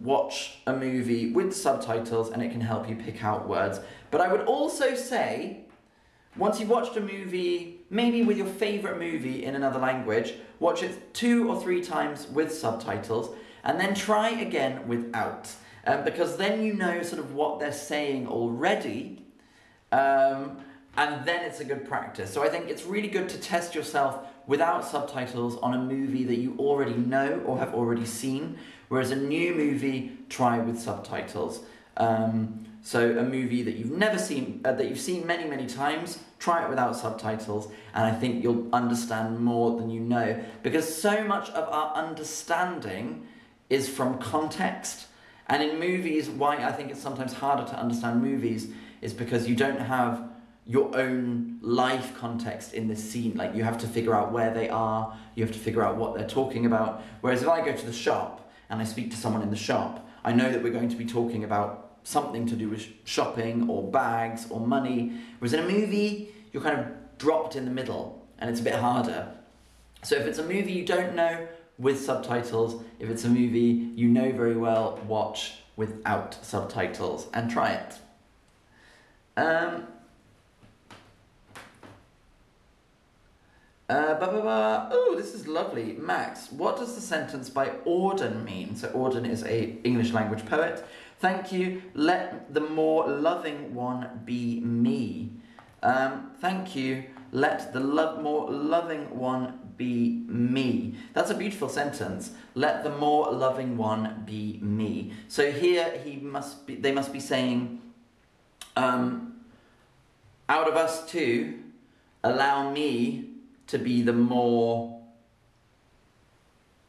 watch 0.00 0.56
a 0.66 0.74
movie 0.74 1.32
with 1.32 1.54
subtitles 1.54 2.30
and 2.30 2.42
it 2.42 2.50
can 2.50 2.62
help 2.62 2.88
you 2.88 2.96
pick 2.96 3.22
out 3.22 3.46
words. 3.46 3.78
But 4.10 4.22
I 4.22 4.32
would 4.32 4.46
also 4.46 4.94
say 4.94 5.66
once 6.36 6.58
you've 6.58 6.70
watched 6.70 6.96
a 6.96 7.00
movie, 7.00 7.81
maybe 7.92 8.22
with 8.22 8.38
your 8.38 8.46
favourite 8.46 8.98
movie 8.98 9.44
in 9.44 9.54
another 9.54 9.78
language, 9.78 10.34
watch 10.58 10.82
it 10.82 11.12
two 11.12 11.50
or 11.50 11.60
three 11.60 11.84
times 11.84 12.26
with 12.26 12.50
subtitles, 12.52 13.36
and 13.64 13.78
then 13.78 13.94
try 13.94 14.30
again 14.30 14.88
without. 14.88 15.48
Um, 15.86 16.02
because 16.02 16.38
then 16.38 16.64
you 16.64 16.72
know 16.72 17.02
sort 17.02 17.18
of 17.18 17.34
what 17.34 17.60
they're 17.60 17.70
saying 17.70 18.26
already, 18.26 19.26
um, 19.92 20.58
and 20.96 21.24
then 21.26 21.44
it's 21.44 21.60
a 21.60 21.64
good 21.64 21.86
practice. 21.86 22.32
So 22.32 22.42
I 22.42 22.48
think 22.48 22.70
it's 22.70 22.84
really 22.84 23.08
good 23.08 23.28
to 23.28 23.38
test 23.38 23.74
yourself 23.74 24.26
without 24.46 24.84
subtitles 24.84 25.58
on 25.58 25.74
a 25.74 25.78
movie 25.78 26.24
that 26.24 26.36
you 26.36 26.56
already 26.58 26.94
know 26.94 27.42
or 27.46 27.58
have 27.58 27.74
already 27.74 28.06
seen, 28.06 28.58
whereas 28.88 29.10
a 29.10 29.16
new 29.16 29.54
movie, 29.54 30.12
try 30.30 30.58
with 30.58 30.80
subtitles. 30.80 31.60
Um, 31.98 32.64
so 32.82 33.16
a 33.16 33.22
movie 33.22 33.62
that 33.62 33.76
you've 33.76 33.92
never 33.92 34.18
seen, 34.18 34.60
uh, 34.64 34.72
that 34.72 34.88
you've 34.88 35.00
seen 35.00 35.24
many, 35.24 35.48
many 35.48 35.66
times, 35.66 36.18
try 36.40 36.64
it 36.64 36.68
without 36.68 36.96
subtitles, 36.96 37.68
and 37.94 38.04
I 38.04 38.12
think 38.12 38.42
you'll 38.42 38.68
understand 38.72 39.38
more 39.38 39.78
than 39.78 39.88
you 39.88 40.00
know. 40.00 40.42
Because 40.64 40.92
so 40.92 41.22
much 41.22 41.48
of 41.50 41.72
our 41.72 41.94
understanding 41.94 43.26
is 43.70 43.88
from 43.88 44.18
context. 44.18 45.06
And 45.46 45.62
in 45.62 45.78
movies, 45.78 46.28
why 46.28 46.56
I 46.56 46.72
think 46.72 46.90
it's 46.90 47.00
sometimes 47.00 47.32
harder 47.32 47.64
to 47.70 47.78
understand 47.78 48.20
movies 48.20 48.68
is 49.00 49.14
because 49.14 49.48
you 49.48 49.54
don't 49.54 49.80
have 49.80 50.28
your 50.66 50.96
own 50.96 51.58
life 51.60 52.16
context 52.16 52.74
in 52.74 52.88
this 52.88 53.02
scene. 53.02 53.34
Like 53.36 53.54
you 53.54 53.62
have 53.62 53.78
to 53.78 53.86
figure 53.86 54.14
out 54.14 54.32
where 54.32 54.52
they 54.52 54.68
are, 54.68 55.16
you 55.36 55.44
have 55.44 55.52
to 55.52 55.58
figure 55.58 55.84
out 55.84 55.96
what 55.96 56.16
they're 56.16 56.28
talking 56.28 56.66
about. 56.66 57.02
Whereas 57.20 57.42
if 57.42 57.48
I 57.48 57.64
go 57.64 57.72
to 57.72 57.86
the 57.86 57.92
shop 57.92 58.52
and 58.70 58.80
I 58.80 58.84
speak 58.84 59.10
to 59.12 59.16
someone 59.16 59.42
in 59.42 59.50
the 59.50 59.56
shop, 59.56 60.08
I 60.24 60.32
know 60.32 60.50
that 60.50 60.62
we're 60.62 60.72
going 60.72 60.88
to 60.88 60.96
be 60.96 61.04
talking 61.04 61.44
about 61.44 61.91
something 62.04 62.46
to 62.46 62.56
do 62.56 62.68
with 62.68 62.86
shopping 63.04 63.68
or 63.68 63.90
bags 63.90 64.46
or 64.50 64.60
money. 64.60 65.12
Whereas 65.38 65.52
in 65.52 65.60
a 65.60 65.68
movie, 65.68 66.32
you're 66.52 66.62
kind 66.62 66.78
of 66.78 66.86
dropped 67.18 67.56
in 67.56 67.64
the 67.64 67.70
middle 67.70 68.26
and 68.38 68.50
it's 68.50 68.60
a 68.60 68.64
bit 68.64 68.74
harder. 68.74 69.32
So 70.02 70.16
if 70.16 70.26
it's 70.26 70.38
a 70.38 70.42
movie 70.42 70.72
you 70.72 70.84
don't 70.84 71.14
know 71.14 71.46
with 71.78 72.00
subtitles, 72.00 72.82
if 72.98 73.08
it's 73.08 73.24
a 73.24 73.28
movie 73.28 73.90
you 73.94 74.08
know 74.08 74.32
very 74.32 74.56
well, 74.56 75.00
watch 75.06 75.54
without 75.76 76.44
subtitles 76.44 77.28
and 77.32 77.50
try 77.50 77.72
it. 77.72 77.94
Um, 79.36 79.86
uh, 83.88 84.88
Oh, 84.90 85.14
this 85.16 85.34
is 85.34 85.46
lovely. 85.46 85.94
Max, 85.98 86.50
what 86.52 86.76
does 86.76 86.94
the 86.94 87.00
sentence 87.00 87.48
by 87.48 87.68
Auden 87.86 88.44
mean? 88.44 88.76
So 88.76 88.88
Auden 88.88 89.28
is 89.28 89.44
a 89.44 89.76
English 89.84 90.12
language 90.12 90.44
poet. 90.46 90.84
Thank 91.22 91.52
you. 91.52 91.82
Let 91.94 92.52
the 92.52 92.60
more 92.60 93.06
loving 93.08 93.76
one 93.76 94.22
be 94.24 94.58
me. 94.58 95.30
Um, 95.80 96.32
thank 96.40 96.74
you. 96.74 97.04
Let 97.30 97.72
the 97.72 97.78
lo- 97.78 98.20
more 98.20 98.50
loving 98.50 99.16
one 99.16 99.60
be 99.76 100.24
me. 100.26 100.96
That's 101.12 101.30
a 101.30 101.36
beautiful 101.36 101.68
sentence. 101.68 102.32
Let 102.56 102.82
the 102.82 102.90
more 102.90 103.30
loving 103.30 103.76
one 103.76 104.24
be 104.26 104.58
me. 104.62 105.12
So 105.28 105.52
here 105.52 105.96
he 106.04 106.16
must 106.16 106.66
be. 106.66 106.74
They 106.74 106.90
must 106.90 107.12
be 107.12 107.20
saying, 107.20 107.80
um, 108.74 109.44
out 110.48 110.66
of 110.66 110.74
us 110.74 111.06
two, 111.08 111.60
allow 112.24 112.72
me 112.72 113.28
to 113.68 113.78
be 113.78 114.02
the 114.02 114.12
more 114.12 115.00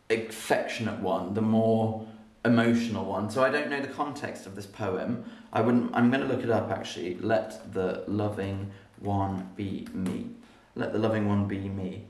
affectionate 0.10 1.02
one, 1.02 1.36
the 1.36 1.42
more 1.44 2.08
emotional 2.46 3.06
one. 3.06 3.30
So 3.30 3.44
I 3.44 3.50
don't 3.50 3.70
know 3.70 3.82
the 3.82 3.88
context 3.88 4.46
of 4.46 4.56
this 4.56 4.66
poem. 4.66 5.26
I 5.52 5.62
wouldn't. 5.62 5.92
I'm 5.94 6.10
going 6.10 6.22
to 6.22 6.28
look 6.28 6.44
it 6.44 6.50
up 6.50 6.72
actually. 6.72 7.16
Let 7.16 7.74
the 7.74 8.04
loving 8.08 8.72
one 9.00 9.50
be 9.56 9.88
me. 9.94 10.30
Let 10.76 10.94
the 10.94 11.00
loving 11.00 11.28
one 11.28 11.48
be 11.48 11.70
me. 11.70 12.06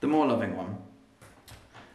The 0.00 0.06
more 0.06 0.26
loving 0.26 0.56
one. 0.56 0.78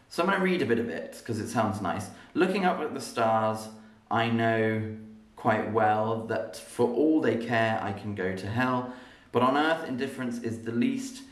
So 0.09 0.23
I'm 0.23 0.29
going 0.29 0.39
to 0.39 0.43
read 0.43 0.61
a 0.61 0.65
bit 0.65 0.79
of 0.79 0.89
it 0.89 1.15
because 1.19 1.39
it 1.39 1.49
sounds 1.49 1.81
nice. 1.81 2.07
Looking 2.33 2.65
up 2.65 2.79
at 2.79 2.93
the 2.93 3.01
stars, 3.01 3.67
I 4.11 4.29
know 4.29 4.95
quite 5.35 5.71
well 5.71 6.25
that 6.27 6.55
for 6.55 6.87
all 6.87 7.19
they 7.19 7.35
care, 7.35 7.79
I 7.81 7.93
can 7.93 8.13
go 8.15 8.35
to 8.35 8.47
hell. 8.47 8.93
But 9.31 9.41
on 9.41 9.57
earth, 9.57 9.87
indifference 9.87 10.39
is 10.43 10.63
the 10.63 10.71
least 10.71 11.23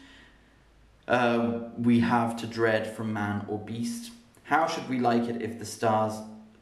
uh, 1.08 1.60
we 1.78 2.00
have 2.00 2.36
to 2.38 2.48
dread 2.48 2.88
from 2.96 3.14
man 3.14 3.46
or 3.48 3.60
beast. 3.60 4.12
How 4.52 4.68
should 4.68 4.90
we 4.90 5.00
like 5.00 5.30
it 5.30 5.42
if 5.42 5.60
the 5.60 5.66
stars 5.66 6.14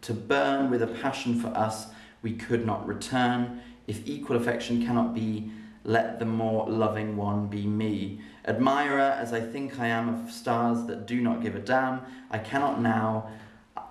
to 0.02 0.14
burn 0.14 0.70
with 0.70 0.84
a 0.84 0.88
passion 1.02 1.42
for 1.42 1.48
us 1.48 1.88
we 2.22 2.34
could 2.34 2.64
not 2.64 2.86
return? 2.86 3.64
If 3.88 4.08
equal 4.08 4.36
affection 4.36 4.86
cannot 4.86 5.16
be, 5.16 5.52
let 5.84 6.20
the 6.20 6.26
more 6.26 6.70
loving 6.70 7.18
one 7.18 7.48
be 7.48 7.66
me. 7.66 8.22
Admirer 8.46 9.18
as 9.20 9.34
I 9.34 9.42
think 9.42 9.80
I 9.80 9.88
am 9.88 10.08
of 10.08 10.32
stars 10.32 10.86
that 10.86 11.08
do 11.08 11.20
not 11.20 11.42
give 11.42 11.56
a 11.56 11.60
damn, 11.60 12.02
I 12.30 12.38
cannot 12.38 12.80
now, 12.80 13.32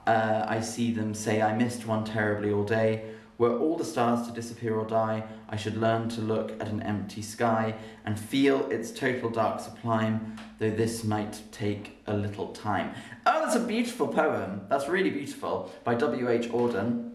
uh, 0.07 0.45
I 0.47 0.61
see 0.61 0.93
them 0.93 1.13
say 1.13 1.43
I 1.43 1.53
missed 1.57 1.85
one 1.85 2.05
terribly 2.05 2.53
all 2.53 2.63
day. 2.63 3.03
Were 3.39 3.57
all 3.57 3.77
the 3.77 3.85
stars 3.85 4.27
to 4.27 4.33
disappear 4.33 4.75
or 4.75 4.85
die, 4.85 5.23
I 5.49 5.55
should 5.55 5.77
learn 5.77 6.09
to 6.11 6.21
look 6.21 6.61
at 6.61 6.67
an 6.67 6.83
empty 6.83 7.23
sky 7.23 7.77
and 8.05 8.19
feel 8.19 8.69
its 8.69 8.91
total 8.91 9.31
dark 9.31 9.61
sublime, 9.61 10.37
though 10.59 10.73
this 10.73 11.05
might 11.05 11.41
take 11.53 11.99
a 12.09 12.15
little 12.15 12.49
time. 12.49 12.93
Oh, 13.27 13.45
that's 13.45 13.55
a 13.55 13.61
beautiful 13.61 14.09
poem. 14.09 14.63
That's 14.69 14.89
really 14.89 15.11
beautiful 15.11 15.73
by 15.85 15.95
W.H. 15.95 16.49
Auden. 16.49 17.13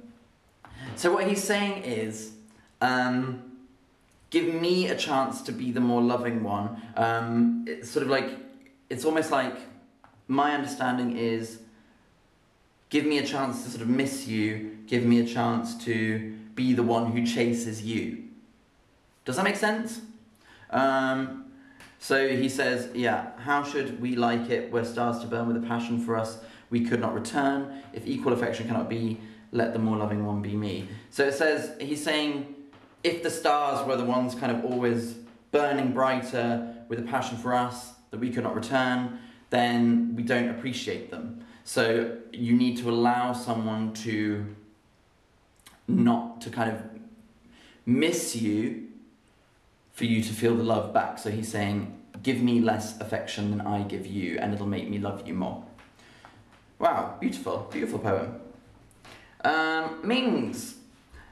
So, 0.95 1.13
what 1.13 1.27
he's 1.27 1.43
saying 1.43 1.83
is, 1.83 2.31
um, 2.79 3.57
give 4.29 4.53
me 4.53 4.87
a 4.87 4.95
chance 4.95 5.41
to 5.41 5.51
be 5.51 5.71
the 5.71 5.81
more 5.81 6.01
loving 6.01 6.41
one. 6.41 6.81
Um, 6.95 7.65
it's 7.67 7.89
sort 7.89 8.03
of 8.03 8.09
like, 8.09 8.29
it's 8.89 9.03
almost 9.03 9.29
like 9.29 9.57
my 10.29 10.53
understanding 10.53 11.17
is 11.17 11.59
give 12.93 13.07
me 13.07 13.17
a 13.17 13.25
chance 13.25 13.63
to 13.63 13.71
sort 13.71 13.81
of 13.81 13.89
miss 13.89 14.27
you, 14.27 14.77
give 14.85 15.03
me 15.03 15.19
a 15.19 15.25
chance 15.25 15.75
to 15.83 16.31
be 16.53 16.73
the 16.73 16.83
one 16.83 17.11
who 17.11 17.25
chases 17.25 17.81
you. 17.81 18.23
Does 19.25 19.35
that 19.35 19.43
make 19.43 19.55
sense? 19.55 19.99
Um, 20.69 21.45
so 21.97 22.27
he 22.27 22.47
says, 22.47 22.89
yeah, 22.93 23.31
how 23.39 23.63
should 23.63 23.99
we 23.99 24.15
like 24.15 24.51
it 24.51 24.71
where 24.71 24.85
stars 24.85 25.17
to 25.21 25.25
burn 25.25 25.47
with 25.47 25.57
a 25.57 25.67
passion 25.67 26.05
for 26.05 26.15
us 26.15 26.37
we 26.69 26.85
could 26.85 26.99
not 26.99 27.15
return? 27.15 27.81
If 27.93 28.05
equal 28.05 28.31
affection 28.31 28.67
cannot 28.67 28.89
be, 28.89 29.19
let 29.51 29.73
the 29.73 29.79
more 29.79 29.97
loving 29.97 30.23
one 30.23 30.43
be 30.43 30.55
me. 30.55 30.87
So 31.09 31.25
it 31.25 31.33
says, 31.33 31.71
he's 31.81 32.03
saying, 32.03 32.53
if 33.03 33.23
the 33.23 33.31
stars 33.31 33.87
were 33.87 33.95
the 33.95 34.05
ones 34.05 34.35
kind 34.35 34.55
of 34.55 34.63
always 34.63 35.15
burning 35.49 35.93
brighter 35.93 36.75
with 36.89 36.99
a 36.99 37.03
passion 37.03 37.39
for 37.39 37.55
us 37.55 37.93
that 38.11 38.19
we 38.19 38.29
could 38.29 38.43
not 38.43 38.53
return, 38.53 39.17
then 39.49 40.15
we 40.15 40.21
don't 40.21 40.49
appreciate 40.49 41.09
them. 41.09 41.42
So 41.63 42.17
you 42.31 42.53
need 42.53 42.77
to 42.77 42.89
allow 42.89 43.33
someone 43.33 43.93
to 43.93 44.45
not 45.87 46.41
to 46.41 46.49
kind 46.49 46.71
of 46.71 46.81
miss 47.85 48.35
you 48.35 48.87
for 49.93 50.05
you 50.05 50.21
to 50.23 50.33
feel 50.33 50.55
the 50.55 50.63
love 50.63 50.93
back. 50.93 51.19
So 51.19 51.29
he's 51.29 51.49
saying, 51.49 51.97
give 52.21 52.41
me 52.41 52.59
less 52.59 52.99
affection 52.99 53.51
than 53.51 53.61
I 53.61 53.83
give 53.83 54.05
you, 54.05 54.37
and 54.39 54.53
it'll 54.53 54.67
make 54.67 54.89
me 54.89 54.97
love 54.97 55.27
you 55.27 55.33
more. 55.33 55.63
Wow, 56.79 57.15
beautiful, 57.19 57.69
beautiful 57.71 57.99
poem. 57.99 58.39
Um, 59.43 59.99
Mings. 60.03 60.75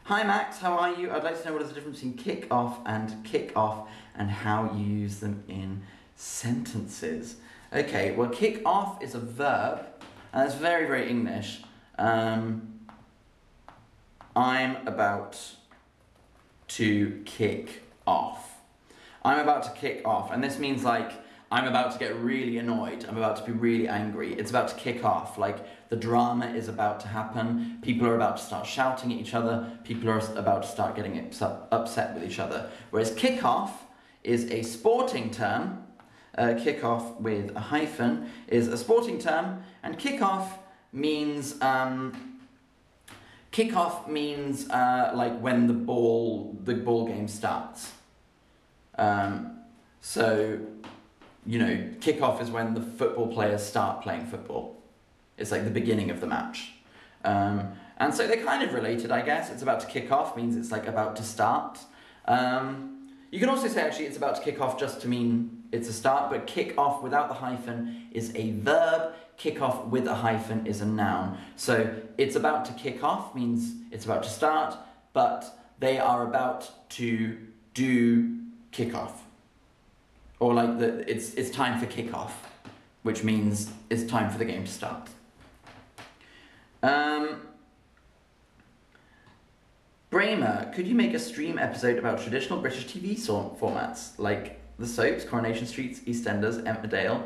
Hi 0.05 0.23
Max, 0.23 0.57
how 0.57 0.77
are 0.77 0.93
you? 0.93 1.11
I'd 1.11 1.23
like 1.23 1.39
to 1.41 1.47
know 1.47 1.53
what 1.53 1.61
is 1.61 1.69
the 1.69 1.75
difference 1.75 1.99
between 1.99 2.17
kick 2.17 2.47
off 2.51 2.79
and 2.85 3.23
kick 3.23 3.51
off 3.55 3.87
and 4.15 4.29
how 4.29 4.73
you 4.75 4.83
use 4.83 5.19
them 5.19 5.43
in 5.47 5.83
sentences. 6.15 7.35
Okay, 7.71 8.11
well, 8.11 8.29
kick 8.29 8.61
off 8.65 9.01
is 9.01 9.15
a 9.15 9.19
verb 9.19 9.85
and 10.33 10.47
it's 10.47 10.55
very, 10.55 10.85
very 10.85 11.09
English. 11.09 11.61
Um, 11.97 12.79
I'm 14.35 14.87
about 14.87 15.37
to 16.69 17.21
kick 17.25 17.83
off. 18.07 18.57
I'm 19.23 19.39
about 19.39 19.63
to 19.63 19.71
kick 19.71 20.01
off, 20.05 20.31
and 20.31 20.43
this 20.43 20.57
means 20.57 20.83
like 20.83 21.11
I'm 21.51 21.67
about 21.67 21.91
to 21.91 21.99
get 21.99 22.15
really 22.15 22.57
annoyed. 22.57 23.05
I'm 23.07 23.17
about 23.17 23.35
to 23.37 23.43
be 23.43 23.51
really 23.51 23.87
angry. 23.87 24.33
It's 24.33 24.49
about 24.49 24.69
to 24.69 24.75
kick 24.75 25.03
off. 25.03 25.37
Like 25.37 25.89
the 25.89 25.97
drama 25.97 26.47
is 26.47 26.69
about 26.69 27.01
to 27.01 27.09
happen. 27.09 27.79
People 27.81 28.07
are 28.07 28.15
about 28.15 28.37
to 28.37 28.43
start 28.43 28.65
shouting 28.65 29.11
at 29.11 29.19
each 29.19 29.33
other. 29.33 29.77
People 29.83 30.09
are 30.09 30.19
about 30.37 30.63
to 30.63 30.69
start 30.69 30.95
getting 30.95 31.19
upset 31.19 32.13
with 32.13 32.23
each 32.23 32.39
other. 32.39 32.69
Whereas 32.89 33.13
kick 33.15 33.43
off 33.43 33.83
is 34.23 34.49
a 34.49 34.61
sporting 34.63 35.29
term 35.29 35.83
uh, 36.37 36.53
kick-off 36.57 37.19
with 37.19 37.55
a 37.55 37.59
hyphen 37.59 38.29
is 38.47 38.67
a 38.67 38.77
sporting 38.77 39.19
term, 39.19 39.63
and 39.83 39.97
kick-off 39.97 40.57
means 40.93 41.61
um, 41.61 42.39
kick-off 43.51 44.07
means 44.07 44.69
uh, 44.69 45.11
like 45.13 45.39
when 45.39 45.67
the 45.67 45.73
ball 45.73 46.57
the 46.63 46.75
ball 46.75 47.07
game 47.07 47.27
starts. 47.27 47.91
Um, 48.97 49.59
so, 50.01 50.59
you 51.45 51.59
know, 51.59 51.89
kick-off 52.01 52.41
is 52.41 52.49
when 52.49 52.73
the 52.73 52.81
football 52.81 53.27
players 53.27 53.63
start 53.63 54.01
playing 54.01 54.25
football. 54.25 54.81
It's 55.37 55.51
like 55.51 55.63
the 55.63 55.71
beginning 55.71 56.11
of 56.11 56.21
the 56.21 56.27
match. 56.27 56.73
Um, 57.23 57.73
and 57.97 58.13
so 58.13 58.27
they're 58.27 58.43
kind 58.43 58.63
of 58.63 58.73
related, 58.73 59.11
I 59.11 59.21
guess. 59.21 59.51
It's 59.51 59.61
about 59.61 59.79
to 59.81 59.87
kick 59.87 60.11
off 60.11 60.35
means 60.35 60.55
it's 60.55 60.71
like 60.71 60.87
about 60.87 61.15
to 61.17 61.23
start. 61.23 61.79
Um, 62.25 63.09
you 63.31 63.39
can 63.39 63.49
also 63.49 63.67
say 63.67 63.81
actually 63.81 64.05
it's 64.05 64.17
about 64.17 64.35
to 64.35 64.41
kick 64.41 64.59
off 64.59 64.79
just 64.79 65.01
to 65.01 65.07
mean 65.07 65.60
it's 65.71 65.87
a 65.87 65.93
start, 65.93 66.29
but 66.29 66.47
kick 66.47 66.77
off 66.77 67.01
without 67.01 67.27
the 67.29 67.35
hyphen 67.35 68.07
is 68.11 68.35
a 68.35 68.51
verb. 68.51 69.13
Kick 69.37 69.61
off 69.61 69.85
with 69.85 70.07
a 70.07 70.15
hyphen 70.15 70.67
is 70.67 70.81
a 70.81 70.85
noun. 70.85 71.37
So 71.55 71.93
it's 72.17 72.35
about 72.35 72.65
to 72.65 72.73
kick 72.73 73.03
off 73.03 73.33
means 73.33 73.73
it's 73.91 74.05
about 74.05 74.23
to 74.23 74.29
start, 74.29 74.75
but 75.13 75.57
they 75.79 75.97
are 75.97 76.27
about 76.27 76.89
to 76.91 77.37
do 77.73 78.37
kick 78.71 78.93
off. 78.93 79.23
Or 80.39 80.53
like 80.53 80.79
the, 80.79 81.09
it's, 81.09 81.33
it's 81.35 81.49
time 81.49 81.79
for 81.79 81.85
kick 81.85 82.13
off, 82.13 82.49
which 83.03 83.23
means 83.23 83.71
it's 83.89 84.03
time 84.03 84.29
for 84.29 84.37
the 84.37 84.45
game 84.45 84.65
to 84.65 84.71
start. 84.71 85.09
Um, 86.83 87.41
could 90.73 90.87
you 90.87 90.95
make 90.95 91.13
a 91.13 91.19
stream 91.19 91.59
episode 91.59 91.97
about 91.97 92.21
traditional 92.21 92.59
British 92.59 92.85
TV 92.85 93.15
formats 93.59 94.17
like 94.17 94.60
the 94.81 94.87
Soaps, 94.87 95.23
Coronation 95.23 95.67
Streets, 95.67 95.99
EastEnders, 96.01 96.63
Emmerdale. 96.63 97.23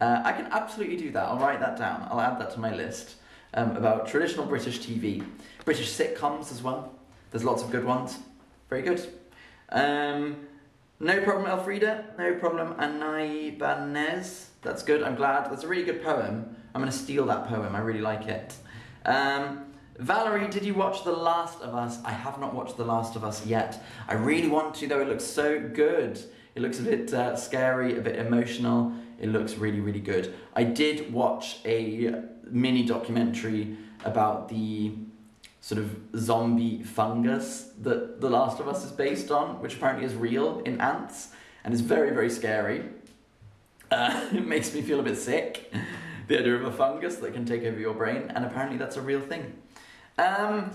Uh, 0.00 0.20
I 0.24 0.32
can 0.32 0.46
absolutely 0.46 0.96
do 0.96 1.10
that. 1.12 1.24
I'll 1.24 1.38
write 1.38 1.60
that 1.60 1.78
down. 1.78 2.06
I'll 2.10 2.20
add 2.20 2.38
that 2.38 2.52
to 2.52 2.60
my 2.60 2.74
list 2.74 3.16
um, 3.54 3.76
about 3.76 4.06
traditional 4.06 4.44
British 4.44 4.80
TV. 4.80 5.26
British 5.64 5.90
sitcoms 5.90 6.52
as 6.52 6.62
well. 6.62 6.94
There's 7.30 7.44
lots 7.44 7.62
of 7.62 7.70
good 7.70 7.84
ones. 7.84 8.18
Very 8.68 8.82
good. 8.82 9.04
Um, 9.70 10.36
no 11.00 11.22
problem, 11.22 11.46
Elfrida. 11.46 12.04
No 12.18 12.34
problem, 12.34 12.74
Anai 12.74 13.58
Banez. 13.58 14.46
That's 14.62 14.82
good. 14.82 15.02
I'm 15.02 15.14
glad. 15.14 15.50
That's 15.50 15.64
a 15.64 15.68
really 15.68 15.84
good 15.84 16.02
poem. 16.02 16.54
I'm 16.74 16.80
going 16.80 16.92
to 16.92 16.96
steal 16.96 17.24
that 17.26 17.48
poem. 17.48 17.74
I 17.74 17.80
really 17.80 18.00
like 18.00 18.26
it. 18.26 18.54
Um, 19.06 19.72
Valerie, 19.98 20.48
did 20.48 20.64
you 20.64 20.74
watch 20.74 21.04
The 21.04 21.12
Last 21.12 21.60
of 21.60 21.74
Us? 21.74 21.98
I 22.04 22.10
have 22.10 22.40
not 22.40 22.52
watched 22.52 22.76
The 22.76 22.84
Last 22.84 23.14
of 23.14 23.22
Us 23.22 23.46
yet. 23.46 23.82
I 24.08 24.14
really 24.14 24.48
want 24.48 24.74
to, 24.76 24.88
though. 24.88 25.00
It 25.00 25.08
looks 25.08 25.24
so 25.24 25.60
good. 25.60 26.20
It 26.54 26.62
looks 26.62 26.78
a 26.78 26.82
bit 26.82 27.12
uh, 27.12 27.36
scary, 27.36 27.98
a 27.98 28.00
bit 28.00 28.16
emotional. 28.16 28.92
It 29.20 29.28
looks 29.28 29.54
really, 29.54 29.80
really 29.80 30.00
good. 30.00 30.34
I 30.54 30.64
did 30.64 31.12
watch 31.12 31.58
a 31.64 32.22
mini 32.44 32.84
documentary 32.84 33.76
about 34.04 34.48
the 34.48 34.92
sort 35.60 35.80
of 35.80 35.96
zombie 36.16 36.82
fungus 36.82 37.70
that 37.80 38.20
The 38.20 38.28
Last 38.28 38.60
of 38.60 38.68
Us 38.68 38.84
is 38.84 38.92
based 38.92 39.30
on, 39.30 39.60
which 39.62 39.76
apparently 39.76 40.04
is 40.04 40.14
real 40.14 40.60
in 40.60 40.80
ants 40.80 41.30
and 41.64 41.72
is 41.72 41.80
very, 41.80 42.10
very 42.10 42.30
scary. 42.30 42.84
Uh, 43.90 44.28
it 44.32 44.46
makes 44.46 44.74
me 44.74 44.82
feel 44.82 45.00
a 45.00 45.02
bit 45.02 45.16
sick, 45.16 45.72
the 46.28 46.38
idea 46.38 46.54
of 46.54 46.64
a 46.64 46.72
fungus 46.72 47.16
that 47.16 47.32
can 47.32 47.44
take 47.44 47.64
over 47.64 47.78
your 47.78 47.94
brain, 47.94 48.30
and 48.34 48.44
apparently 48.44 48.76
that's 48.76 48.96
a 48.96 49.00
real 49.00 49.20
thing. 49.20 49.54
Um, 50.18 50.70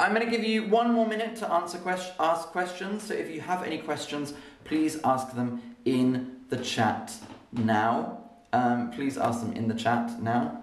I'm 0.00 0.12
going 0.12 0.24
to 0.24 0.30
give 0.30 0.44
you 0.44 0.68
one 0.68 0.92
more 0.92 1.06
minute 1.06 1.36
to 1.36 1.52
answer 1.52 1.78
quest- 1.78 2.14
ask 2.18 2.48
questions. 2.48 3.04
So 3.04 3.14
if 3.14 3.30
you 3.30 3.40
have 3.40 3.62
any 3.62 3.78
questions, 3.78 4.34
please 4.64 4.98
ask 5.04 5.34
them 5.34 5.62
in 5.84 6.40
the 6.48 6.56
chat 6.56 7.12
now. 7.52 8.18
Um, 8.52 8.90
please 8.90 9.18
ask 9.18 9.40
them 9.40 9.52
in 9.52 9.68
the 9.68 9.74
chat 9.74 10.22
now, 10.22 10.62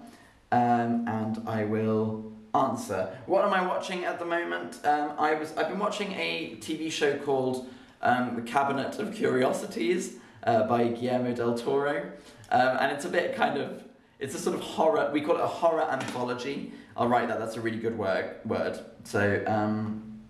um, 0.52 1.08
and 1.08 1.42
I 1.48 1.66
will 1.66 2.32
answer. 2.56 3.18
What 3.26 3.46
am 3.46 3.54
I 3.54 3.66
watching 3.66 4.06
at 4.06 4.20
the 4.20 4.26
moment? 4.26 4.80
Um, 4.86 5.14
I 5.18 5.36
was 5.36 5.56
I've 5.58 5.70
been 5.70 5.80
watching 5.80 6.14
a 6.14 6.58
TV 6.60 6.92
show 6.92 7.18
called 7.18 7.70
um, 8.02 8.36
The 8.36 8.42
Cabinet 8.42 8.98
of 9.00 9.14
Curiosities 9.14 10.16
uh, 10.44 10.64
by 10.68 10.88
Guillermo 10.88 11.34
del 11.34 11.58
Toro, 11.58 12.12
um, 12.50 12.78
and 12.80 12.92
it's 12.92 13.06
a 13.06 13.10
bit 13.10 13.36
kind 13.36 13.60
of 13.60 13.84
it's 14.20 14.36
a 14.36 14.40
sort 14.40 14.56
of 14.56 14.62
horror. 14.62 15.10
We 15.12 15.22
call 15.22 15.36
it 15.36 15.42
a 15.42 15.48
horror 15.48 15.84
anthology. 15.84 16.72
I'll 16.96 17.08
write 17.08 17.28
that. 17.28 17.40
That's 17.40 17.58
a 17.58 17.62
really 17.62 17.80
good 17.80 17.98
word. 17.98 18.36
Word. 18.46 18.80
So 19.04 19.44
um, 19.48 20.22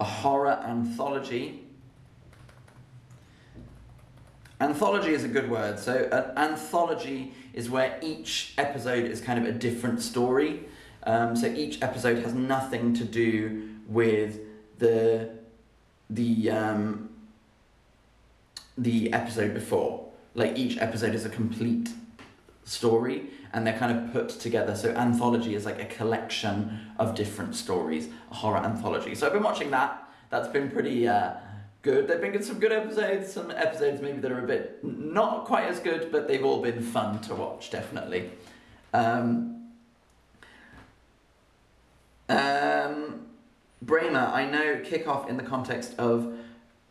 a 0.00 0.04
horror 0.04 0.60
anthology 0.66 1.61
Anthology 4.62 5.12
is 5.12 5.24
a 5.24 5.28
good 5.28 5.50
word. 5.50 5.80
So, 5.80 6.08
an 6.12 6.38
anthology 6.38 7.34
is 7.52 7.68
where 7.68 7.98
each 8.00 8.54
episode 8.56 9.04
is 9.06 9.20
kind 9.20 9.38
of 9.38 9.44
a 9.44 9.58
different 9.58 10.00
story. 10.00 10.66
Um, 11.02 11.34
so 11.34 11.48
each 11.48 11.82
episode 11.82 12.18
has 12.18 12.32
nothing 12.32 12.94
to 12.94 13.04
do 13.04 13.70
with 13.88 14.38
the 14.78 15.30
the 16.08 16.50
um, 16.50 17.10
the 18.78 19.12
episode 19.12 19.52
before. 19.52 20.06
Like 20.34 20.56
each 20.56 20.78
episode 20.78 21.16
is 21.16 21.24
a 21.24 21.28
complete 21.28 21.90
story, 22.64 23.30
and 23.52 23.66
they're 23.66 23.78
kind 23.78 23.98
of 23.98 24.12
put 24.12 24.28
together. 24.28 24.76
So 24.76 24.90
anthology 24.90 25.56
is 25.56 25.64
like 25.64 25.82
a 25.82 25.86
collection 25.86 26.78
of 27.00 27.16
different 27.16 27.56
stories, 27.56 28.08
a 28.30 28.34
horror 28.34 28.58
anthology. 28.58 29.16
So 29.16 29.26
I've 29.26 29.32
been 29.32 29.42
watching 29.42 29.72
that. 29.72 30.08
That's 30.30 30.48
been 30.48 30.70
pretty. 30.70 31.08
Uh, 31.08 31.32
good. 31.82 32.08
They've 32.08 32.20
been 32.20 32.42
some 32.42 32.58
good 32.58 32.72
episodes, 32.72 33.32
some 33.32 33.50
episodes 33.50 34.00
maybe 34.00 34.18
that 34.20 34.32
are 34.32 34.42
a 34.42 34.46
bit 34.46 34.82
not 34.82 35.44
quite 35.44 35.64
as 35.64 35.80
good, 35.80 36.10
but 36.10 36.28
they've 36.28 36.44
all 36.44 36.62
been 36.62 36.80
fun 36.80 37.20
to 37.22 37.34
watch, 37.34 37.70
definitely. 37.70 38.30
Um, 38.94 39.70
um, 42.28 43.26
Bremer, 43.82 44.30
I 44.32 44.48
know 44.48 44.76
kickoff 44.76 45.28
in 45.28 45.36
the 45.36 45.42
context 45.42 45.94
of 45.98 46.32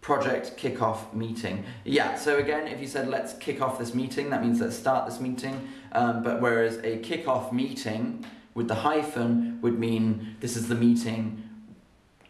project 0.02 0.58
kickoff 0.58 1.14
meeting. 1.14 1.64
Yeah, 1.86 2.16
so 2.16 2.38
again, 2.38 2.68
if 2.68 2.82
you 2.82 2.88
said 2.88 3.08
let's 3.08 3.34
kick 3.34 3.62
off 3.62 3.80
this 3.80 3.94
meeting, 3.94 4.30
that 4.32 4.44
means 4.44 4.60
let's 4.60 4.76
start 4.76 5.08
this 5.08 5.20
meeting. 5.20 5.70
Um, 5.94 6.24
but 6.24 6.42
whereas 6.42 6.78
a 6.78 6.98
kickoff 7.00 7.52
meeting 7.54 8.26
with 8.54 8.68
the 8.68 8.76
hyphen 8.76 9.60
would 9.62 9.80
mean 9.80 10.36
this 10.42 10.58
is 10.58 10.68
the 10.68 10.76
meeting 10.76 11.44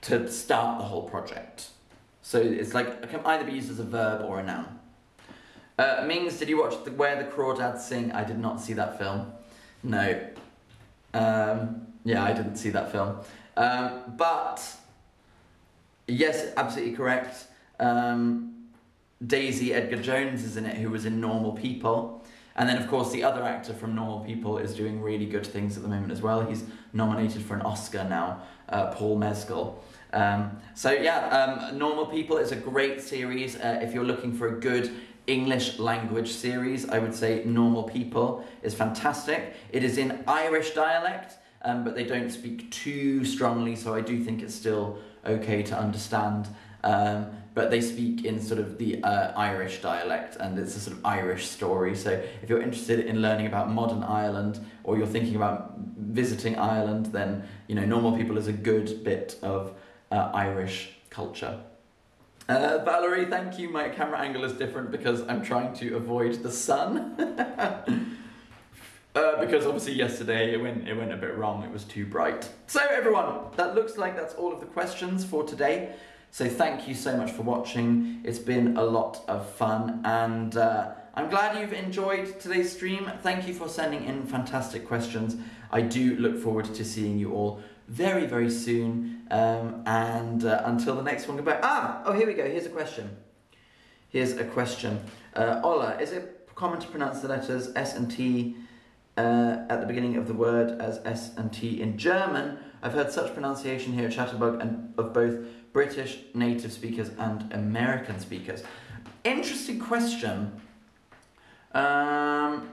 to 0.02 0.30
start 0.30 0.80
the 0.80 0.86
whole 0.86 1.10
project. 1.10 1.70
So 2.22 2.40
it's 2.40 2.74
like 2.74 2.88
it 2.88 3.10
can 3.10 3.22
either 3.26 3.44
be 3.44 3.54
used 3.54 3.72
as 3.72 3.80
a 3.80 3.84
verb 3.84 4.26
or 4.28 4.40
a 4.40 4.44
noun. 4.44 4.80
Uh, 5.78 6.04
Mings, 6.06 6.38
did 6.38 6.50
you 6.50 6.60
watch 6.60 6.84
the, 6.84 6.92
Where 6.92 7.22
the 7.22 7.30
Crawdads 7.30 7.80
Sing? 7.80 8.12
I 8.12 8.24
did 8.24 8.38
not 8.38 8.62
see 8.62 8.74
that 8.74 9.00
film. 9.00 9.32
No. 9.84 10.20
Um, 11.14 11.88
yeah, 12.04 12.24
I 12.24 12.34
didn't 12.34 12.58
see 12.58 12.70
that 12.70 12.92
film. 12.92 13.18
Um, 13.58 14.14
but 14.16 14.64
yes, 16.08 16.54
absolutely 16.56 16.96
correct. 16.96 17.48
Um, 17.80 18.68
Daisy 19.26 19.74
Edgar 19.74 20.02
Jones 20.02 20.44
is 20.44 20.58
in 20.58 20.66
it, 20.66 20.78
who 20.78 20.90
was 20.90 21.06
in 21.06 21.20
Normal 21.20 21.54
People. 21.54 22.24
And 22.56 22.68
then, 22.68 22.78
of 22.78 22.88
course, 22.88 23.12
the 23.12 23.24
other 23.24 23.44
actor 23.44 23.74
from 23.74 23.96
Normal 23.96 24.20
People 24.22 24.58
is 24.58 24.76
doing 24.76 25.02
really 25.02 25.26
good 25.26 25.46
things 25.46 25.78
at 25.78 25.84
the 25.84 25.90
moment 25.90 26.12
as 26.12 26.22
well. 26.22 26.42
He's 26.42 26.64
nominated 26.92 27.42
for 27.42 27.56
an 27.56 27.62
Oscar 27.62 28.04
now, 28.04 28.44
uh, 28.70 28.88
Paul 28.94 29.18
Mescal. 29.18 29.84
Um, 30.14 30.58
so, 30.76 30.92
yeah, 30.92 31.28
um, 31.30 31.78
Normal 31.78 32.06
People 32.06 32.38
is 32.38 32.52
a 32.52 32.56
great 32.56 33.02
series. 33.02 33.56
Uh, 33.56 33.80
if 33.82 33.94
you're 33.94 34.04
looking 34.04 34.34
for 34.34 34.48
a 34.56 34.60
good 34.60 34.92
English 35.28 35.80
language 35.80 36.32
series, 36.32 36.90
I 36.90 37.00
would 37.00 37.14
say 37.14 37.44
Normal 37.46 37.84
People 37.84 38.46
is 38.64 38.74
fantastic. 38.74 39.54
It 39.72 39.84
is 39.84 39.98
in 39.98 40.24
Irish 40.28 40.72
dialect, 40.72 41.36
um, 41.64 41.84
but 41.84 41.96
they 41.96 42.04
don't 42.04 42.30
speak 42.30 42.72
too 42.72 43.24
strongly, 43.24 43.76
so 43.76 43.94
I 43.94 44.02
do 44.02 44.24
think 44.24 44.42
it's 44.42 44.56
still 44.56 44.98
okay 45.26 45.64
to 45.64 45.78
understand. 45.78 46.48
Um, 46.84 47.28
but 47.54 47.70
they 47.70 47.82
speak 47.82 48.26
in 48.26 48.42
sort 48.42 48.60
of 48.60 48.78
the 48.78 49.04
uh, 49.04 49.34
Irish 49.36 49.82
dialect, 49.82 50.38
and 50.38 50.58
it's 50.58 50.76
a 50.76 50.80
sort 50.80 50.98
of 50.98 51.06
Irish 51.06 51.48
story. 51.48 51.96
So 51.96 52.12
if 52.42 52.50
you're 52.50 52.62
interested 52.62 53.02
in 53.02 53.22
learning 53.22 53.46
about 53.46 53.70
modern 53.70 54.04
Ireland, 54.04 54.66
or 54.84 54.98
you're 54.98 55.06
thinking 55.06 55.36
about 55.36 55.76
visiting 55.98 56.58
Ireland, 56.58 57.08
then 57.08 57.44
you 57.68 57.76
know 57.76 57.86
Normal 57.86 58.18
People 58.18 58.38
is 58.38 58.48
a 58.48 58.54
good 58.54 59.04
bit 59.04 59.38
of 59.44 59.74
uh, 60.12 60.32
Irish 60.34 60.90
culture. 61.10 61.60
Uh, 62.50 62.84
Valerie, 62.84 63.26
thank 63.26 63.58
you. 63.58 63.70
My 63.70 63.90
camera 63.90 64.20
angle 64.20 64.44
is 64.44 64.54
different 64.54 64.92
because 64.92 65.22
I'm 65.28 65.42
trying 65.42 65.74
to 65.76 65.96
avoid 65.96 66.44
the 66.44 66.52
sun. 66.52 67.16
uh, 69.16 69.40
because 69.40 69.66
obviously 69.66 69.94
yesterday 69.94 70.54
it 70.54 70.62
went 70.62 70.88
it 70.88 70.96
went 70.96 71.14
a 71.14 71.18
bit 71.18 71.38
wrong. 71.38 71.64
It 71.64 71.72
was 71.72 71.84
too 71.86 72.06
bright. 72.06 72.50
So 72.68 72.82
everyone, 72.90 73.52
that 73.56 73.76
looks 73.76 73.98
like 73.98 74.16
that's 74.16 74.34
all 74.34 74.52
of 74.52 74.60
the 74.60 74.66
questions 74.66 75.24
for 75.24 75.44
today. 75.44 75.96
So 76.32 76.48
thank 76.48 76.88
you 76.88 76.96
so 76.96 77.16
much 77.16 77.32
for 77.32 77.44
watching. 77.44 78.22
It's 78.24 78.40
been 78.40 78.78
a 78.78 78.84
lot 78.84 79.24
of 79.28 79.50
fun 79.50 80.02
and 80.06 80.56
uh, 80.56 80.92
I'm 81.14 81.30
glad 81.30 81.60
you've 81.60 81.74
enjoyed 81.74 82.40
today's 82.40 82.72
stream. 82.72 83.12
Thank 83.22 83.48
you 83.48 83.54
for 83.54 83.68
sending 83.68 84.06
in 84.06 84.26
fantastic 84.26 84.88
questions. 84.88 85.36
I 85.70 85.82
do 85.82 86.16
look 86.16 86.38
forward 86.42 86.74
to 86.74 86.86
seeing 86.86 87.20
you 87.20 87.34
all 87.34 87.62
very, 87.92 88.26
very 88.26 88.50
soon. 88.50 89.28
Um, 89.30 89.84
and 89.86 90.46
uh, 90.46 90.62
until 90.66 90.96
the 90.96 91.04
next 91.04 91.28
one, 91.28 91.36
goodbye. 91.38 91.60
Ah, 91.62 92.02
oh, 92.06 92.14
here 92.14 92.26
we 92.26 92.34
go. 92.34 92.50
Here's 92.50 92.66
a 92.66 92.70
question. 92.70 93.18
Here's 94.10 94.34
a 94.38 94.46
question. 94.46 95.04
Uh, 95.36 95.62
Ola, 95.64 95.98
is 96.00 96.12
it 96.12 96.50
common 96.56 96.80
to 96.80 96.88
pronounce 96.88 97.20
the 97.20 97.28
letters 97.28 97.72
S 97.76 97.96
and 97.96 98.10
T 98.10 98.56
uh, 99.18 99.66
at 99.70 99.82
the 99.82 99.86
beginning 99.86 100.16
of 100.18 100.28
the 100.28 100.34
word 100.34 100.82
as 100.82 101.00
S 101.06 101.36
and 101.38 101.52
T 101.52 101.82
in 101.82 101.98
German? 101.98 102.58
I've 102.82 102.94
heard 102.94 103.12
such 103.12 103.34
pronunciation 103.34 103.94
here 103.94 104.08
at 104.08 104.14
Chatterbug 104.14 104.62
and 104.62 104.94
of 104.98 105.14
both 105.14 105.46
British 105.74 106.20
native 106.34 106.72
speakers 106.72 107.10
and 107.18 107.52
American 107.54 108.20
speakers? 108.20 108.64
Interesting 109.24 109.80
question. 109.80 110.60
Um, 111.74 112.70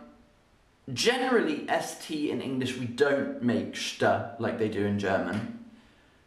generally, 0.93 1.67
ST 1.81 2.31
in 2.31 2.41
English, 2.41 2.77
we 2.77 2.87
don't 2.87 3.43
make 3.43 3.77
st 3.77 4.41
like 4.41 4.59
they 4.59 4.69
do 4.69 4.85
in 4.85 4.99
German. 4.99 5.59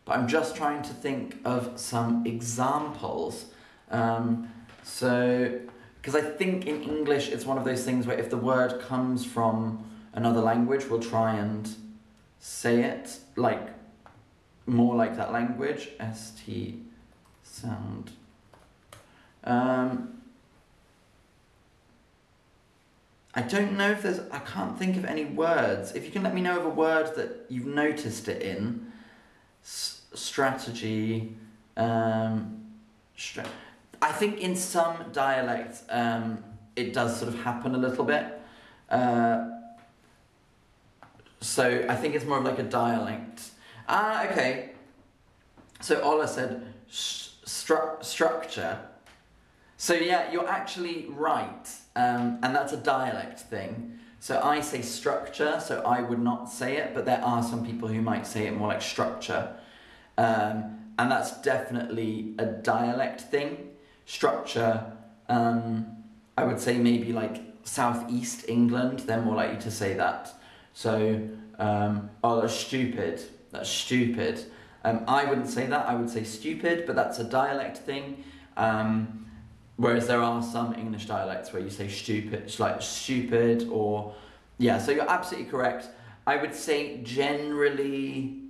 But 0.06 0.18
I'm 0.18 0.28
just 0.28 0.56
trying 0.56 0.82
to 0.84 0.94
think 0.94 1.38
of 1.46 1.80
some 1.80 2.26
examples. 2.26 3.46
Um, 3.90 4.52
so, 4.84 5.60
because 5.96 6.16
I 6.16 6.22
think 6.22 6.66
in 6.66 6.82
English 6.84 7.30
it's 7.30 7.46
one 7.46 7.58
of 7.58 7.66
those 7.66 7.84
things 7.84 8.08
where 8.08 8.18
if 8.18 8.30
the 8.30 8.38
word 8.38 8.82
comes 8.82 9.26
from 9.26 9.84
another 10.14 10.42
language, 10.42 10.86
we'll 10.90 11.00
try 11.00 11.36
and 11.36 11.70
say 12.40 12.84
it 12.84 13.20
like 13.36 13.70
more 14.66 14.96
like 14.96 15.16
that 15.18 15.32
language, 15.32 15.90
ST 16.14 16.76
sound. 17.44 18.12
Um, 19.44 20.21
I 23.34 23.42
don't 23.42 23.78
know 23.78 23.92
if 23.92 24.04
there's, 24.04 24.20
I 24.32 24.40
can't 24.40 24.78
think 24.78 24.98
of 24.98 25.06
any 25.06 25.26
words. 25.26 25.94
If 25.94 26.06
you 26.06 26.12
can 26.12 26.24
let 26.24 26.34
me 26.34 26.42
know 26.42 26.60
of 26.60 26.66
a 26.66 26.70
word 26.70 27.16
that 27.16 27.46
you've 27.50 27.66
noticed 27.66 28.28
it 28.28 28.42
in, 28.42 28.92
S 29.64 30.02
strategy, 30.14 31.36
um, 31.78 32.66
stra 33.16 33.46
I 34.02 34.12
think 34.12 34.40
in 34.40 34.56
some 34.56 35.06
dialects 35.14 35.84
um, 35.90 36.44
it 36.76 36.94
does 36.94 37.18
sort 37.18 37.34
of 37.34 37.42
happen 37.44 37.76
a 37.76 37.78
little 37.78 38.04
bit. 38.04 38.42
Uh, 38.90 39.48
so 41.40 41.86
I 41.88 41.96
think 41.96 42.16
it's 42.16 42.26
more 42.26 42.40
of 42.40 42.44
like 42.44 42.60
a 42.60 42.64
dialect 42.64 43.52
Ah, 43.94 44.26
okay. 44.26 44.72
So 45.82 46.00
Ola 46.02 46.26
said 46.26 46.64
stru 46.90 48.02
structure. 48.04 48.80
So 49.82 49.96
yeah, 49.96 50.32
you're 50.32 50.48
actually 50.48 51.08
right, 51.10 51.68
um, 51.96 52.38
and 52.44 52.56
that's 52.56 52.72
a 52.72 52.78
dialect 52.78 53.40
thing. 53.40 53.98
So 54.20 54.40
I 54.40 54.62
say 54.62 54.84
structure, 54.84 55.60
so 55.60 55.82
I 55.82 56.02
would 56.02 56.20
not 56.20 56.52
say 56.52 56.78
it, 56.78 56.94
but 56.94 57.06
there 57.06 57.20
are 57.26 57.42
some 57.42 57.66
people 57.66 57.88
who 57.88 58.00
might 58.00 58.28
say 58.28 58.46
it 58.46 58.56
more 58.56 58.68
like 58.68 58.84
structure. 58.84 59.56
Um, 60.20 60.78
and 61.00 61.10
that's 61.12 61.42
definitely 61.42 62.36
a 62.38 62.46
dialect 62.46 63.22
thing. 63.22 63.72
Structure, 64.06 64.86
um, 65.28 65.88
I 66.38 66.44
would 66.44 66.60
say 66.60 66.78
maybe 66.78 67.12
like 67.12 67.42
southeast 67.64 68.48
England, 68.48 69.00
they're 69.00 69.24
more 69.24 69.36
likely 69.36 69.62
to 69.62 69.72
say 69.72 69.96
that. 69.96 70.32
So, 70.74 71.28
um, 71.58 72.12
oh, 72.24 72.40
that's 72.40 72.54
stupid. 72.54 73.20
That's 73.50 73.68
stupid. 73.68 74.46
Um, 74.84 75.06
I 75.08 75.26
wouldn't 75.26 75.50
say 75.50 75.66
that. 75.66 75.88
I 75.88 75.96
would 75.96 76.12
say 76.12 76.24
stupid, 76.24 76.84
but 76.86 76.96
that's 76.96 77.18
a 77.18 77.24
dialect 77.24 77.80
thing. 77.80 78.24
Um, 78.58 79.21
whereas 79.82 80.08
there 80.08 80.22
are 80.22 80.44
some 80.44 80.74
English 80.76 81.08
dialects 81.08 81.52
where 81.52 81.62
you 81.62 81.70
say 81.70 81.88
stupid, 81.88 82.60
like 82.60 82.82
stupid, 82.82 83.68
or 83.70 84.14
yeah. 84.58 84.78
So 84.78 84.92
you're 84.92 85.10
absolutely 85.10 85.50
correct. 85.50 85.88
I 86.28 86.38
would 86.38 86.54
say 86.54 87.02
generally, 87.04 88.42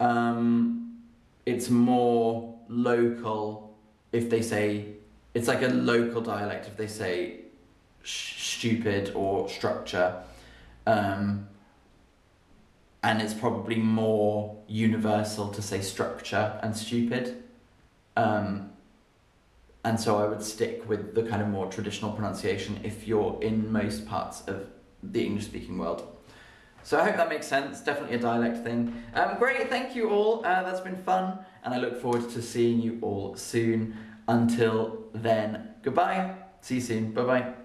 um, 0.00 1.02
it's 1.44 1.68
more 1.68 2.58
local 2.68 3.76
if 4.12 4.30
they 4.30 4.42
say 4.42 4.94
it's 5.34 5.46
like 5.46 5.62
a 5.62 5.68
local 5.68 6.22
dialect 6.22 6.66
if 6.66 6.76
they 6.76 6.86
say 6.86 7.40
stupid 8.02 9.12
or 9.14 9.48
structure. 9.48 10.22
Um, 10.86 11.48
and 13.02 13.20
it's 13.22 13.34
probably 13.34 13.76
more 13.76 14.56
universal 14.66 15.48
to 15.48 15.62
say 15.62 15.82
structure 15.82 16.58
and 16.62 16.76
stupid. 16.76 17.44
Um, 18.16 18.70
and 19.84 19.98
so 19.98 20.18
I 20.18 20.26
would 20.26 20.42
stick 20.42 20.88
with 20.88 21.14
the 21.14 21.22
kind 21.22 21.40
of 21.42 21.48
more 21.48 21.66
traditional 21.66 22.12
pronunciation 22.12 22.80
if 22.82 23.06
you're 23.06 23.38
in 23.42 23.70
most 23.72 24.06
parts 24.06 24.42
of 24.42 24.66
the 25.02 25.24
English 25.24 25.46
speaking 25.46 25.78
world. 25.78 26.18
So 26.82 26.98
I 26.98 27.04
hope 27.04 27.16
that 27.16 27.28
makes 27.28 27.46
sense. 27.46 27.80
Definitely 27.80 28.16
a 28.16 28.20
dialect 28.20 28.64
thing. 28.64 29.02
Um, 29.14 29.36
great, 29.38 29.68
thank 29.68 29.94
you 29.94 30.10
all. 30.10 30.44
Uh, 30.44 30.62
that's 30.62 30.80
been 30.80 30.96
fun, 30.96 31.38
and 31.64 31.74
I 31.74 31.78
look 31.78 32.00
forward 32.00 32.30
to 32.30 32.42
seeing 32.42 32.80
you 32.80 32.98
all 33.02 33.36
soon. 33.36 33.96
Until 34.26 35.04
then, 35.14 35.74
goodbye. 35.82 36.34
See 36.60 36.76
you 36.76 36.80
soon. 36.80 37.12
Bye 37.12 37.24
bye. 37.24 37.57